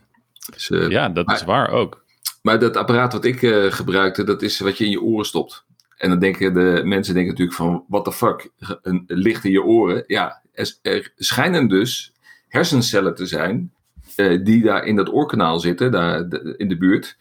Dus, 0.51 0.67
ja, 0.67 1.09
dat 1.09 1.25
maar, 1.25 1.35
is 1.35 1.43
waar 1.43 1.69
ook. 1.69 2.04
Maar 2.45 2.59
dat 2.59 2.77
apparaat 2.77 3.13
wat 3.13 3.25
ik 3.25 3.41
uh, 3.41 3.71
gebruikte, 3.71 4.23
dat 4.23 4.41
is 4.41 4.59
wat 4.59 4.77
je 4.77 4.85
in 4.85 4.91
je 4.91 5.01
oren 5.01 5.25
stopt. 5.25 5.65
En 5.97 6.09
dan 6.09 6.19
denken 6.19 6.53
de 6.53 6.81
mensen 6.83 7.13
denken 7.13 7.31
natuurlijk 7.31 7.57
van, 7.57 7.85
what 7.87 8.03
the 8.03 8.11
fuck, 8.11 8.49
een 8.81 9.03
licht 9.07 9.43
in 9.43 9.51
je 9.51 9.63
oren. 9.63 10.03
Ja, 10.07 10.41
er, 10.81 11.13
schijnen 11.15 11.67
dus 11.67 12.13
hersencellen 12.47 13.15
te 13.15 13.25
zijn 13.25 13.73
uh, 14.15 14.43
die 14.43 14.63
daar 14.63 14.85
in 14.85 14.95
dat 14.95 15.13
oorkanaal 15.13 15.59
zitten, 15.59 15.91
daar 15.91 16.19
in 16.57 16.67
de 16.67 16.77
buurt, 16.77 17.17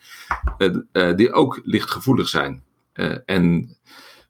uh, 0.93 1.17
die 1.17 1.33
ook 1.33 1.61
lichtgevoelig 1.65 2.29
zijn. 2.29 2.63
en 3.25 3.77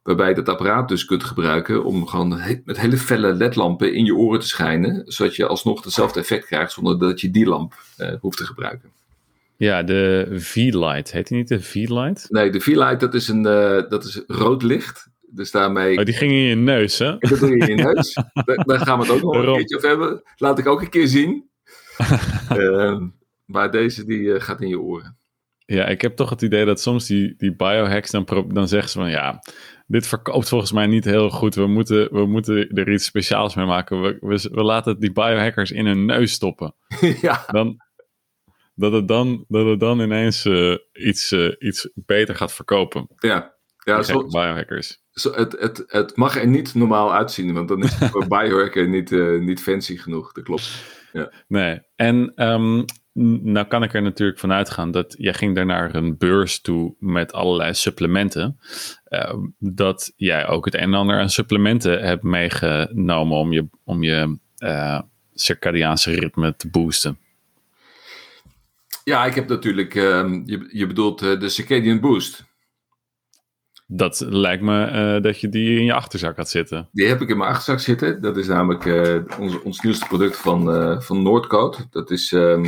waarbij 0.03 0.29
je 0.29 0.35
dat 0.35 0.49
apparaat 0.49 0.89
dus 0.89 1.05
kunt 1.05 1.25
gebruiken 1.25 1.85
om 1.85 2.07
gewoon 2.07 2.41
met 2.65 2.81
hele 2.81 2.97
felle 2.97 3.33
ledlampen 3.33 3.95
in 3.95 4.05
je 4.05 4.15
oren 4.15 4.41
te 4.41 4.49
schijnen, 4.49 5.03
zodat 5.07 5.37
je 5.37 5.47
alsnog 5.47 5.85
hetzelfde 5.85 6.21
effect 6.21 6.47
krijgt 6.47 6.73
zonder 6.73 6.99
dat 6.99 7.21
je 7.21 7.31
die 7.31 7.47
lamp 7.47 7.75
hoeft 8.21 8.39
te 8.39 8.47
gebruiken. 8.47 8.93
Ja, 9.57 9.83
de 9.83 10.27
V-Light. 10.31 11.13
Heet 11.13 11.29
die 11.29 11.37
niet 11.37 11.49
de 11.49 11.61
V-Light? 11.61 12.27
Nee, 12.31 12.51
de 12.51 12.61
V-Light 12.61 13.01
dat 13.01 13.15
is, 13.15 13.29
een, 13.29 13.47
uh, 13.47 13.89
dat 13.89 14.05
is 14.05 14.23
rood 14.27 14.63
licht. 14.63 15.09
Dus 15.31 15.51
daarmee... 15.51 15.99
Oh, 15.99 16.05
die 16.05 16.15
ging 16.15 16.31
in 16.33 16.39
je 16.39 16.55
neus, 16.55 16.99
hè? 16.99 17.19
Dat 17.19 17.39
doe 17.39 17.49
je 17.49 17.57
in 17.57 17.77
je 17.77 17.83
neus. 17.93 18.15
daar, 18.45 18.81
gaan 18.81 18.99
we 18.99 19.05
het 19.05 19.15
ook 19.15 19.23
nog 19.23 19.47
een 19.47 19.55
keertje 19.55 19.77
over 19.77 19.89
hebben. 19.89 20.23
Laat 20.37 20.59
ik 20.59 20.67
ook 20.67 20.81
een 20.81 20.91
keer 20.91 21.09
zien. 21.09 21.49
uh, 22.53 23.01
maar 23.55 23.71
deze 23.71 24.05
die 24.05 24.21
uh, 24.21 24.41
gaat 24.41 24.61
in 24.61 24.69
je 24.69 24.81
oren. 24.81 25.17
Ja, 25.67 25.87
ik 25.87 26.01
heb 26.01 26.17
toch 26.17 26.31
het 26.31 26.43
idee 26.43 26.65
dat 26.65 26.81
soms 26.81 27.07
die, 27.07 27.35
die 27.37 27.57
biohacks 27.57 28.11
dan, 28.11 28.47
dan 28.49 28.69
zeggen 28.69 28.91
ze 28.91 28.99
van 28.99 29.11
ja, 29.11 29.43
dit 29.87 30.07
verkoopt 30.07 30.49
volgens 30.49 30.73
mij 30.73 30.87
niet 30.87 31.05
heel 31.05 31.31
goed. 31.31 31.55
We 31.55 31.67
moeten, 31.67 32.13
we 32.13 32.27
moeten 32.27 32.69
er 32.69 32.93
iets 32.93 33.05
speciaals 33.05 33.55
mee 33.55 33.67
maken. 33.67 34.03
We, 34.03 34.17
we, 34.21 34.49
we 34.53 34.63
laten 34.63 35.01
die 35.01 35.13
biohackers 35.13 35.71
in 35.71 35.87
hun 35.87 36.05
neus 36.05 36.33
stoppen. 36.33 36.75
ja. 37.23 37.45
Dan, 37.47 37.84
dat 38.75 38.93
het 38.93 39.09
dan, 39.09 39.45
dat 39.49 39.67
het 39.67 39.81
dan 39.81 40.01
ineens 40.01 40.45
uh, 40.45 40.77
iets, 40.93 41.33
uh, 41.33 41.53
iets 41.59 41.91
beter 41.95 42.35
gaat 42.35 42.53
verkopen. 42.53 43.09
Ja, 43.17 43.55
ja 43.85 44.03
zo, 44.03 44.27
biohackers. 44.27 45.03
Zo, 45.11 45.33
het, 45.33 45.53
het, 45.59 45.85
het 45.87 46.17
mag 46.17 46.37
er 46.37 46.47
niet 46.47 46.75
normaal 46.75 47.15
uitzien, 47.15 47.53
want 47.53 47.69
dan 47.69 47.83
is 47.83 47.95
voor 48.13 48.29
biohacker 48.29 48.89
niet, 48.89 49.11
uh, 49.11 49.41
niet 49.41 49.63
fancy 49.63 49.97
genoeg. 49.97 50.33
Dat 50.33 50.45
klopt. 50.45 50.71
Ja. 51.13 51.33
Nee, 51.49 51.81
en 51.97 52.33
um, 52.49 52.85
nou 53.53 53.67
kan 53.67 53.83
ik 53.83 53.95
er 53.95 54.03
natuurlijk 54.03 54.39
vanuit 54.39 54.71
gaan 54.71 54.91
dat 54.91 55.15
jij 55.19 55.35
ging 55.35 55.55
daar 55.55 55.67
naar 55.67 55.95
een 55.95 56.17
beurs 56.17 56.61
toe 56.61 56.95
met 56.99 57.33
allerlei 57.33 57.75
supplementen. 57.75 58.59
Uh, 59.09 59.35
dat 59.59 60.13
jij 60.17 60.49
ook 60.49 60.65
het 60.65 60.75
een 60.75 60.81
en 60.81 60.95
ander 60.95 61.19
aan 61.19 61.31
supplementen 61.31 62.03
hebt 62.07 62.23
meegenomen 62.23 63.37
om 63.37 63.53
je, 63.53 63.69
om 63.85 64.03
je 64.03 64.39
circadiaanse 65.35 66.11
ritme 66.11 66.57
te 66.57 66.69
boosten. 66.69 67.19
Ja, 69.05 69.25
ik 69.25 69.35
heb 69.35 69.49
natuurlijk, 69.49 69.95
uh, 69.95 70.03
je, 70.45 70.69
je 70.73 70.87
bedoelt 70.87 71.23
uh, 71.23 71.41
de 71.41 71.49
Circadian 71.49 72.01
Boost. 72.01 72.45
Dat 73.87 74.21
lijkt 74.21 74.63
me 74.63 74.91
uh, 75.17 75.23
dat 75.23 75.41
je 75.41 75.49
die 75.49 75.79
in 75.79 75.85
je 75.85 75.93
achterzak 75.93 76.37
had 76.37 76.51
zitten. 76.51 76.89
Die 76.93 77.07
heb 77.07 77.21
ik 77.21 77.29
in 77.29 77.37
mijn 77.37 77.51
achterzak 77.51 77.81
zitten. 77.81 78.21
Dat 78.21 78.37
is 78.37 78.47
namelijk 78.47 78.85
uh, 78.85 79.23
ons, 79.39 79.63
ons 79.63 79.81
nieuwste 79.81 80.07
product 80.07 80.37
van, 80.37 81.03
van 81.03 81.23
Noordcoat. 81.23 81.87
Dat 81.91 82.11
is 82.11 82.33
um, 82.33 82.67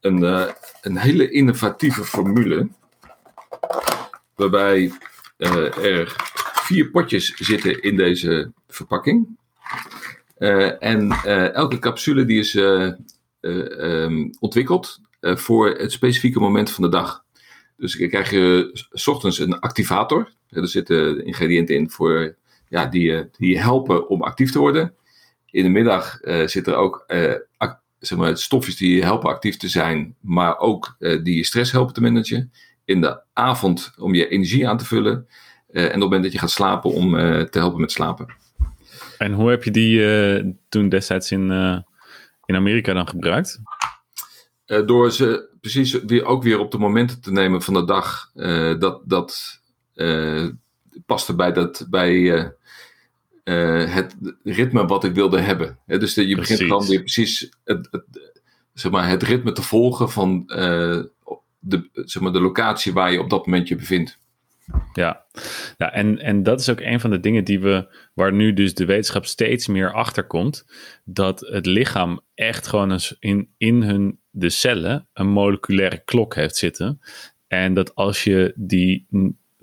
een, 0.00 0.22
een 0.80 0.96
hele 0.96 1.30
innovatieve 1.30 2.04
formule. 2.04 2.68
Waarbij 4.34 4.92
er 5.36 6.14
vier 6.54 6.90
potjes 6.90 7.34
zitten 7.34 7.82
in 7.82 7.96
deze 7.96 8.52
verpakking. 8.68 9.38
en 10.78 11.10
elke 11.52 11.78
capsule 11.78 12.24
die 12.24 12.38
is 12.38 12.54
um, 13.40 14.30
ontwikkeld 14.40 15.00
eh, 15.13 15.13
voor 15.24 15.70
het 15.70 15.92
specifieke 15.92 16.40
moment 16.40 16.70
van 16.70 16.84
de 16.84 16.90
dag. 16.90 17.24
Dus 17.76 17.98
dan 17.98 18.08
krijg 18.08 18.30
je 18.30 18.70
s 18.92 19.06
ochtends 19.06 19.38
een 19.38 19.58
activator. 19.58 20.32
Er 20.48 20.68
zitten 20.68 21.24
ingrediënten 21.24 21.74
in 21.74 21.90
voor, 21.90 22.36
ja, 22.68 22.86
die, 22.86 23.30
die 23.38 23.50
je 23.50 23.58
helpen 23.58 24.08
om 24.08 24.22
actief 24.22 24.52
te 24.52 24.58
worden. 24.58 24.94
In 25.50 25.62
de 25.62 25.68
middag 25.68 26.22
uh, 26.22 26.46
zitten 26.46 26.72
er 26.72 26.78
ook 26.78 27.06
zeg 27.98 28.18
maar, 28.18 28.36
stofjes 28.36 28.76
die 28.76 29.02
helpen 29.02 29.30
actief 29.30 29.56
te 29.56 29.68
zijn, 29.68 30.14
maar 30.20 30.58
ook 30.58 30.96
die 30.98 31.36
je 31.36 31.44
stress 31.44 31.72
helpen 31.72 31.94
te 31.94 32.00
managen. 32.00 32.52
In 32.84 33.00
de 33.00 33.20
avond 33.32 33.92
om 33.98 34.14
je 34.14 34.28
energie 34.28 34.68
aan 34.68 34.78
te 34.78 34.84
vullen. 34.84 35.26
en 35.72 35.84
op 35.84 35.90
het 35.90 35.98
moment 35.98 36.22
dat 36.22 36.32
je 36.32 36.38
gaat 36.38 36.50
slapen 36.50 36.90
om 36.90 37.10
te 37.50 37.58
helpen 37.58 37.80
met 37.80 37.92
slapen. 37.92 38.26
En 39.18 39.32
hoe 39.32 39.50
heb 39.50 39.64
je 39.64 39.70
die 39.70 40.56
toen 40.68 40.88
destijds 40.88 41.30
in, 41.30 41.50
in 42.44 42.56
Amerika 42.56 42.92
dan 42.92 43.08
gebruikt? 43.08 43.60
Uh, 44.66 44.86
door 44.86 45.12
ze 45.12 45.48
precies 45.60 45.92
weer, 45.92 46.24
ook 46.24 46.42
weer 46.42 46.58
op 46.58 46.70
de 46.70 46.78
momenten 46.78 47.20
te 47.20 47.32
nemen 47.32 47.62
van 47.62 47.74
de 47.74 47.84
dag. 47.84 48.30
Uh, 48.34 48.78
dat 48.78 49.00
dat 49.04 49.60
uh, 49.94 50.48
paste 51.06 51.34
bij, 51.34 51.52
dat, 51.52 51.86
bij 51.90 52.52
het 53.44 54.16
ritme 54.42 54.86
wat 54.86 55.04
ik 55.04 55.14
wilde 55.14 55.40
hebben. 55.40 55.78
dus 55.86 56.14
je 56.14 56.36
begint 56.36 56.58
gewoon 56.58 56.86
weer 56.86 57.00
precies 57.00 57.50
het, 57.64 57.88
het, 57.90 58.04
zeg 58.72 58.92
maar, 58.92 59.08
het 59.08 59.22
ritme 59.22 59.52
te 59.52 59.62
volgen 59.62 60.10
van 60.10 60.44
de, 61.58 61.88
zeg 61.92 62.22
maar, 62.22 62.32
de 62.32 62.40
locatie 62.40 62.92
waar 62.92 63.12
je 63.12 63.20
op 63.20 63.30
dat 63.30 63.46
moment 63.46 63.68
je 63.68 63.76
bevindt. 63.76 64.18
Ja, 64.92 65.24
ja 65.76 65.92
en, 65.92 66.18
en 66.18 66.42
dat 66.42 66.60
is 66.60 66.68
ook 66.68 66.80
een 66.80 67.00
van 67.00 67.10
de 67.10 67.20
dingen 67.20 67.44
die 67.44 67.60
we, 67.60 67.94
waar 68.14 68.32
nu 68.32 68.52
dus 68.52 68.74
de 68.74 68.84
wetenschap 68.84 69.26
steeds 69.26 69.66
meer 69.66 69.92
achter 69.92 70.24
komt, 70.24 70.66
dat 71.04 71.40
het 71.40 71.66
lichaam 71.66 72.20
echt 72.34 72.66
gewoon 72.66 72.92
eens 72.92 73.16
in, 73.18 73.48
in 73.56 73.82
hun, 73.82 74.18
de 74.34 74.50
cellen 74.50 75.08
een 75.12 75.28
moleculaire 75.28 76.02
klok 76.04 76.34
heeft 76.34 76.56
zitten. 76.56 77.00
En 77.46 77.74
dat 77.74 77.94
als 77.94 78.24
je 78.24 78.52
die 78.56 79.06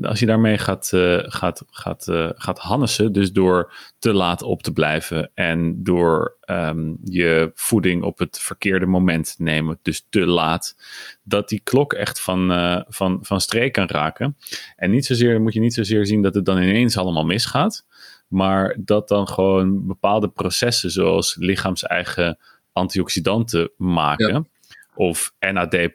als 0.01 0.19
je 0.19 0.25
daarmee 0.25 0.57
gaat, 0.57 0.91
uh, 0.93 1.19
gaat, 1.21 1.63
gaat, 1.69 2.07
uh, 2.07 2.29
gaat 2.33 2.59
hannesen, 2.59 3.11
dus 3.13 3.31
door 3.31 3.73
te 3.99 4.13
laat 4.13 4.41
op 4.41 4.63
te 4.63 4.73
blijven 4.73 5.31
en 5.33 5.83
door 5.83 6.37
um, 6.45 6.97
je 7.03 7.51
voeding 7.53 8.03
op 8.03 8.19
het 8.19 8.39
verkeerde 8.39 8.85
moment 8.85 9.35
te 9.35 9.43
nemen, 9.43 9.79
dus 9.81 10.05
te 10.09 10.25
laat, 10.25 10.75
dat 11.23 11.49
die 11.49 11.61
klok 11.63 11.93
echt 11.93 12.21
van, 12.21 12.51
uh, 12.51 12.81
van, 12.87 13.19
van 13.21 13.41
streek 13.41 13.73
kan 13.73 13.87
raken. 13.87 14.37
En 14.75 14.91
niet 14.91 15.05
zozeer, 15.05 15.41
moet 15.41 15.53
je 15.53 15.59
niet 15.59 15.73
zozeer 15.73 16.05
zien 16.05 16.21
dat 16.21 16.33
het 16.33 16.45
dan 16.45 16.57
ineens 16.57 16.97
allemaal 16.97 17.25
misgaat, 17.25 17.85
maar 18.27 18.77
dat 18.79 19.07
dan 19.07 19.27
gewoon 19.27 19.87
bepaalde 19.87 20.29
processen, 20.29 20.91
zoals 20.91 21.35
lichaams 21.39 21.83
eigen 21.83 22.37
antioxidanten 22.73 23.71
maken. 23.77 24.49
Of 24.95 25.33
NAD, 25.39 25.89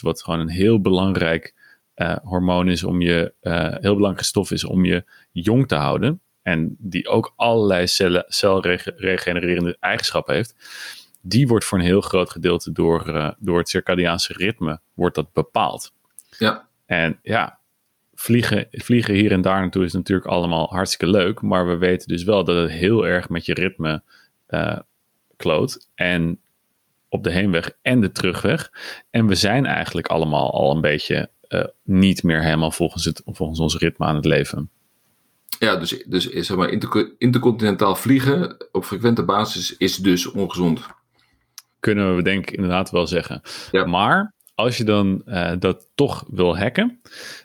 wat 0.00 0.22
gewoon 0.22 0.40
een 0.40 0.48
heel 0.48 0.80
belangrijk 0.80 1.54
uh, 1.96 2.16
hormoon 2.22 2.68
is 2.68 2.84
om 2.84 3.00
je, 3.00 3.32
uh, 3.42 3.74
heel 3.80 3.94
belangrijke 3.94 4.24
stof 4.24 4.50
is 4.50 4.64
om 4.64 4.84
je 4.84 5.04
jong 5.32 5.68
te 5.68 5.74
houden. 5.74 6.20
En 6.42 6.76
die 6.78 7.08
ook 7.08 7.32
allerlei 7.36 7.86
cellen, 7.86 8.24
celregenererende 8.28 9.76
eigenschappen 9.80 10.34
heeft. 10.34 10.54
Die 11.20 11.48
wordt 11.48 11.64
voor 11.64 11.78
een 11.78 11.84
heel 11.84 12.00
groot 12.00 12.30
gedeelte 12.30 12.72
door, 12.72 13.08
uh, 13.08 13.30
door 13.38 13.58
het 13.58 13.68
circadiaanse 13.68 14.32
ritme 14.32 14.80
wordt 14.94 15.14
dat 15.14 15.32
bepaald. 15.32 15.92
Ja. 16.38 16.68
En 16.86 17.18
ja, 17.22 17.58
vliegen, 18.14 18.66
vliegen 18.70 19.14
hier 19.14 19.32
en 19.32 19.40
daar 19.40 19.60
naartoe 19.60 19.84
is 19.84 19.92
natuurlijk 19.92 20.28
allemaal 20.28 20.68
hartstikke 20.68 21.06
leuk. 21.06 21.40
Maar 21.40 21.66
we 21.66 21.76
weten 21.76 22.08
dus 22.08 22.24
wel 22.24 22.44
dat 22.44 22.56
het 22.56 22.70
heel 22.70 23.06
erg 23.06 23.28
met 23.28 23.46
je 23.46 23.54
ritme 23.54 24.02
kloot. 25.36 25.88
En 25.94 26.40
op 27.10 27.24
de 27.24 27.30
heenweg 27.30 27.72
en 27.82 28.00
de 28.00 28.12
terugweg. 28.12 28.70
En 29.10 29.26
we 29.26 29.34
zijn 29.34 29.66
eigenlijk 29.66 30.06
allemaal 30.06 30.52
al 30.52 30.74
een 30.74 30.80
beetje 30.80 31.30
uh, 31.48 31.64
niet 31.82 32.22
meer 32.22 32.42
helemaal 32.42 32.70
volgens, 32.70 33.04
het, 33.04 33.22
volgens 33.24 33.60
ons 33.60 33.76
ritme 33.76 34.06
aan 34.06 34.14
het 34.14 34.24
leven. 34.24 34.70
Ja, 35.58 35.76
dus, 35.76 36.04
dus 36.06 36.28
zeg 36.28 36.56
maar, 36.56 36.70
intercontinentaal 37.18 37.96
vliegen 37.96 38.56
op 38.72 38.84
frequente 38.84 39.24
basis 39.24 39.76
is 39.76 39.96
dus 39.96 40.26
ongezond. 40.26 40.86
Kunnen 41.80 42.16
we 42.16 42.22
denk 42.22 42.48
ik 42.48 42.56
inderdaad 42.56 42.90
wel 42.90 43.06
zeggen. 43.06 43.40
Ja. 43.70 43.84
Maar 43.84 44.34
als 44.54 44.76
je 44.76 44.84
dan 44.84 45.22
uh, 45.26 45.52
dat 45.58 45.90
toch 45.94 46.24
wil 46.28 46.58
hacken, 46.58 47.00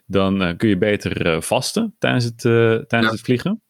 dan 0.06 0.42
uh, 0.42 0.58
kun 0.58 0.70
je 0.70 0.78
beter 0.78 1.42
vasten 1.42 1.96
tijdens, 1.98 2.24
het, 2.24 2.40
tijdens 2.40 2.88
ja. 2.90 3.10
het 3.10 3.22
vliegen. 3.22 3.62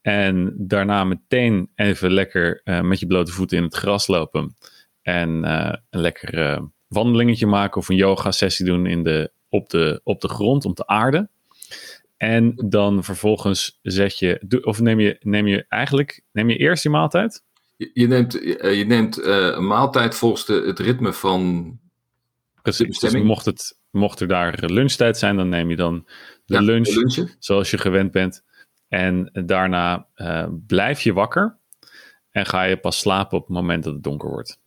En 0.00 0.54
daarna 0.58 1.04
meteen 1.04 1.70
even 1.74 2.10
lekker 2.10 2.60
met 2.82 3.00
je 3.00 3.06
blote 3.06 3.32
voeten 3.32 3.56
in 3.56 3.62
het 3.62 3.74
gras 3.74 4.06
lopen. 4.06 4.56
En 5.06 5.44
een 5.44 5.80
lekker 5.90 6.60
wandelingetje 6.88 7.46
maken 7.46 7.80
of 7.80 7.88
een 7.88 7.96
yoga 7.96 8.30
sessie 8.30 8.66
doen 8.66 8.86
in 8.86 9.02
de 9.02 9.30
op 9.48 9.70
de, 9.70 10.00
op 10.04 10.20
de 10.20 10.28
grond, 10.28 10.64
om 10.64 10.74
te 10.74 10.86
aarden. 10.86 11.30
En 12.16 12.54
dan 12.68 13.04
vervolgens 13.04 13.78
zet 13.82 14.18
je, 14.18 14.60
of 14.62 14.80
neem 14.80 15.00
je, 15.00 15.16
neem 15.20 15.46
je 15.46 15.64
eigenlijk, 15.68 16.22
neem 16.32 16.50
je 16.50 16.56
eerst 16.56 16.82
je 16.82 16.90
maaltijd? 16.90 17.42
Je, 17.76 17.90
je 17.92 18.06
neemt, 18.06 18.32
je, 18.32 18.84
neemt 18.86 19.18
uh, 19.18 19.26
een 19.26 19.66
maaltijd 19.66 20.14
volgens 20.14 20.46
de, 20.46 20.62
het 20.66 20.78
ritme 20.78 21.12
van 21.12 21.78
Precies, 22.62 22.98
dus 22.98 23.22
mocht, 23.22 23.44
het, 23.44 23.78
mocht 23.90 24.20
er 24.20 24.28
daar 24.28 24.64
lunchtijd 24.64 25.18
zijn, 25.18 25.36
dan 25.36 25.48
neem 25.48 25.70
je 25.70 25.76
dan 25.76 26.06
de 26.44 26.54
ja, 26.54 26.60
lunch 26.60 27.34
zoals 27.38 27.70
je 27.70 27.78
gewend 27.78 28.10
bent. 28.12 28.44
En 28.88 29.30
daarna 29.46 30.06
uh, 30.16 30.46
blijf 30.66 31.00
je 31.00 31.12
wakker 31.12 31.58
en 32.30 32.46
ga 32.46 32.62
je 32.62 32.76
pas 32.76 32.98
slapen 32.98 33.38
op 33.38 33.46
het 33.46 33.56
moment 33.56 33.84
dat 33.84 33.92
het 33.92 34.02
donker 34.02 34.30
wordt. 34.30 34.60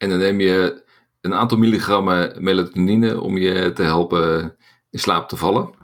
En 0.00 0.08
dan 0.08 0.18
neem 0.18 0.40
je 0.40 0.82
een 1.20 1.34
aantal 1.34 1.58
milligrammen 1.58 2.44
melatonine 2.44 3.20
om 3.20 3.38
je 3.38 3.72
te 3.72 3.82
helpen 3.82 4.56
in 4.90 4.98
slaap 4.98 5.28
te 5.28 5.36
vallen. 5.36 5.74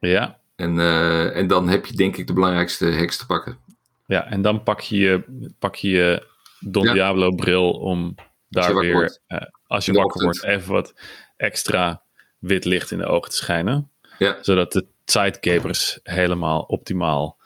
Ja. 0.00 0.40
En, 0.56 0.76
uh, 0.76 1.36
en 1.36 1.46
dan 1.46 1.68
heb 1.68 1.86
je 1.86 1.96
denk 1.96 2.16
ik 2.16 2.26
de 2.26 2.32
belangrijkste 2.32 2.84
heks 2.84 3.16
te 3.16 3.26
pakken. 3.26 3.58
Ja, 4.06 4.26
en 4.26 4.42
dan 4.42 4.62
pak 4.62 4.80
je 4.80 4.96
je, 4.96 5.24
pak 5.58 5.74
je, 5.74 5.88
je 5.88 6.26
Don 6.60 6.84
ja. 6.84 6.92
Diablo 6.92 7.30
bril 7.30 7.70
om 7.70 8.14
daar 8.48 8.74
weer, 8.74 9.18
uh, 9.28 9.38
als 9.66 9.86
je 9.86 9.92
wakker 9.92 10.22
wordt, 10.22 10.44
even 10.44 10.72
wat 10.72 10.94
extra 11.36 12.02
wit 12.38 12.64
licht 12.64 12.90
in 12.90 12.98
de 12.98 13.06
ogen 13.06 13.30
te 13.30 13.36
schijnen. 13.36 13.90
Ja. 14.18 14.38
Zodat 14.40 14.72
de 14.72 14.86
sidecapers 15.04 15.98
helemaal 16.02 16.60
optimaal 16.60 17.38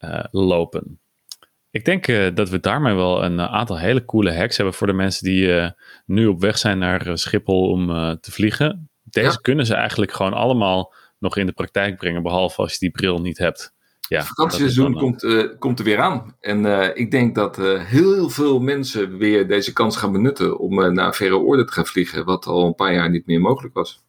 uh, 0.00 0.24
lopen. 0.30 1.00
Ik 1.70 1.84
denk 1.84 2.08
uh, 2.08 2.34
dat 2.34 2.48
we 2.48 2.60
daarmee 2.60 2.94
wel 2.94 3.24
een 3.24 3.38
uh, 3.38 3.52
aantal 3.52 3.78
hele 3.78 4.04
coole 4.04 4.36
hacks 4.36 4.56
hebben 4.56 4.74
voor 4.74 4.86
de 4.86 4.92
mensen 4.92 5.24
die 5.24 5.46
uh, 5.46 5.70
nu 6.06 6.26
op 6.26 6.40
weg 6.40 6.58
zijn 6.58 6.78
naar 6.78 7.18
Schiphol 7.18 7.70
om 7.70 7.86
te 8.20 8.32
vliegen. 8.32 8.90
Deze 9.02 9.30
ja. 9.30 9.38
kunnen 9.42 9.66
ze 9.66 9.74
eigenlijk 9.74 10.12
gewoon 10.12 10.32
allemaal 10.32 10.94
nog 11.18 11.36
in 11.36 11.46
de 11.46 11.52
praktijk 11.52 11.96
brengen, 11.96 12.22
behalve 12.22 12.62
als 12.62 12.72
je 12.72 12.78
die 12.78 12.90
bril 12.90 13.20
niet 13.20 13.38
hebt. 13.38 13.74
Ja, 14.08 14.18
het 14.18 14.26
vakantieseizoen 14.26 14.94
komt, 14.94 15.26
komt 15.58 15.78
er 15.78 15.84
weer 15.84 15.98
aan. 15.98 16.36
En 16.40 16.64
ik 16.96 17.10
denk 17.10 17.34
dat 17.34 17.56
heel 17.78 18.28
veel 18.28 18.60
mensen 18.60 19.18
weer 19.18 19.48
deze 19.48 19.72
kans 19.72 19.96
gaan 19.96 20.12
benutten 20.12 20.58
om 20.58 20.92
naar 20.94 21.14
verre 21.14 21.36
orde 21.36 21.64
te 21.64 21.72
gaan 21.72 21.86
vliegen, 21.86 22.24
wat 22.24 22.46
al 22.46 22.66
een 22.66 22.74
paar 22.74 22.94
jaar 22.94 23.10
niet 23.10 23.26
meer 23.26 23.40
mogelijk 23.40 23.74
was. 23.74 24.02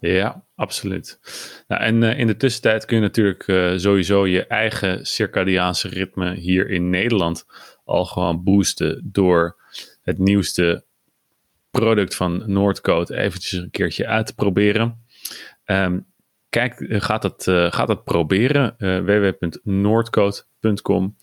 Ja, 0.00 0.44
absoluut. 0.54 1.20
Nou, 1.68 1.82
en 1.82 2.02
uh, 2.02 2.18
in 2.18 2.26
de 2.26 2.36
tussentijd 2.36 2.84
kun 2.84 2.96
je 2.96 3.02
natuurlijk 3.02 3.46
uh, 3.46 3.72
sowieso 3.76 4.26
je 4.26 4.46
eigen 4.46 5.06
circadiaanse 5.06 5.88
ritme 5.88 6.34
hier 6.34 6.70
in 6.70 6.90
Nederland 6.90 7.46
al 7.84 8.04
gewoon 8.04 8.44
boosten 8.44 9.10
door 9.12 9.56
het 10.02 10.18
nieuwste 10.18 10.84
product 11.70 12.14
van 12.14 12.42
Noordcoat 12.46 13.10
eventjes 13.10 13.60
een 13.60 13.70
keertje 13.70 14.06
uit 14.06 14.26
te 14.26 14.34
proberen. 14.34 15.06
Um, 15.66 16.06
kijk, 16.48 16.84
gaat 16.88 17.22
het, 17.22 17.46
uh, 17.46 17.72
gaat 17.72 17.88
het 17.88 18.04
proberen. 18.04 18.74
www.noordcoat.com 18.78 21.16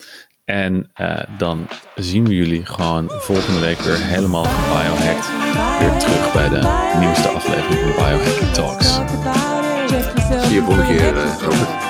en 0.46 0.92
uh, 1.02 1.20
dan 1.38 1.68
zien 1.96 2.26
we 2.28 2.36
jullie 2.36 2.66
gewoon 2.66 3.10
volgende 3.10 3.60
week 3.60 3.80
weer 3.80 3.98
helemaal 3.98 4.44
biohacked. 4.44 5.30
Weer 5.80 6.00
terug 6.00 6.34
bij 6.34 6.50
de 6.50 6.96
nieuwste 7.00 7.28
aflevering 7.28 7.80
van 7.80 8.06
Biohacking 8.06 8.54
Talks. 8.54 8.94
Zie 10.46 10.56
je 10.56 10.62
volgende 10.62 10.96
keer, 10.96 11.16
uh, 11.16 11.40
Robert. 11.42 11.86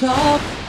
talk. 0.00 0.59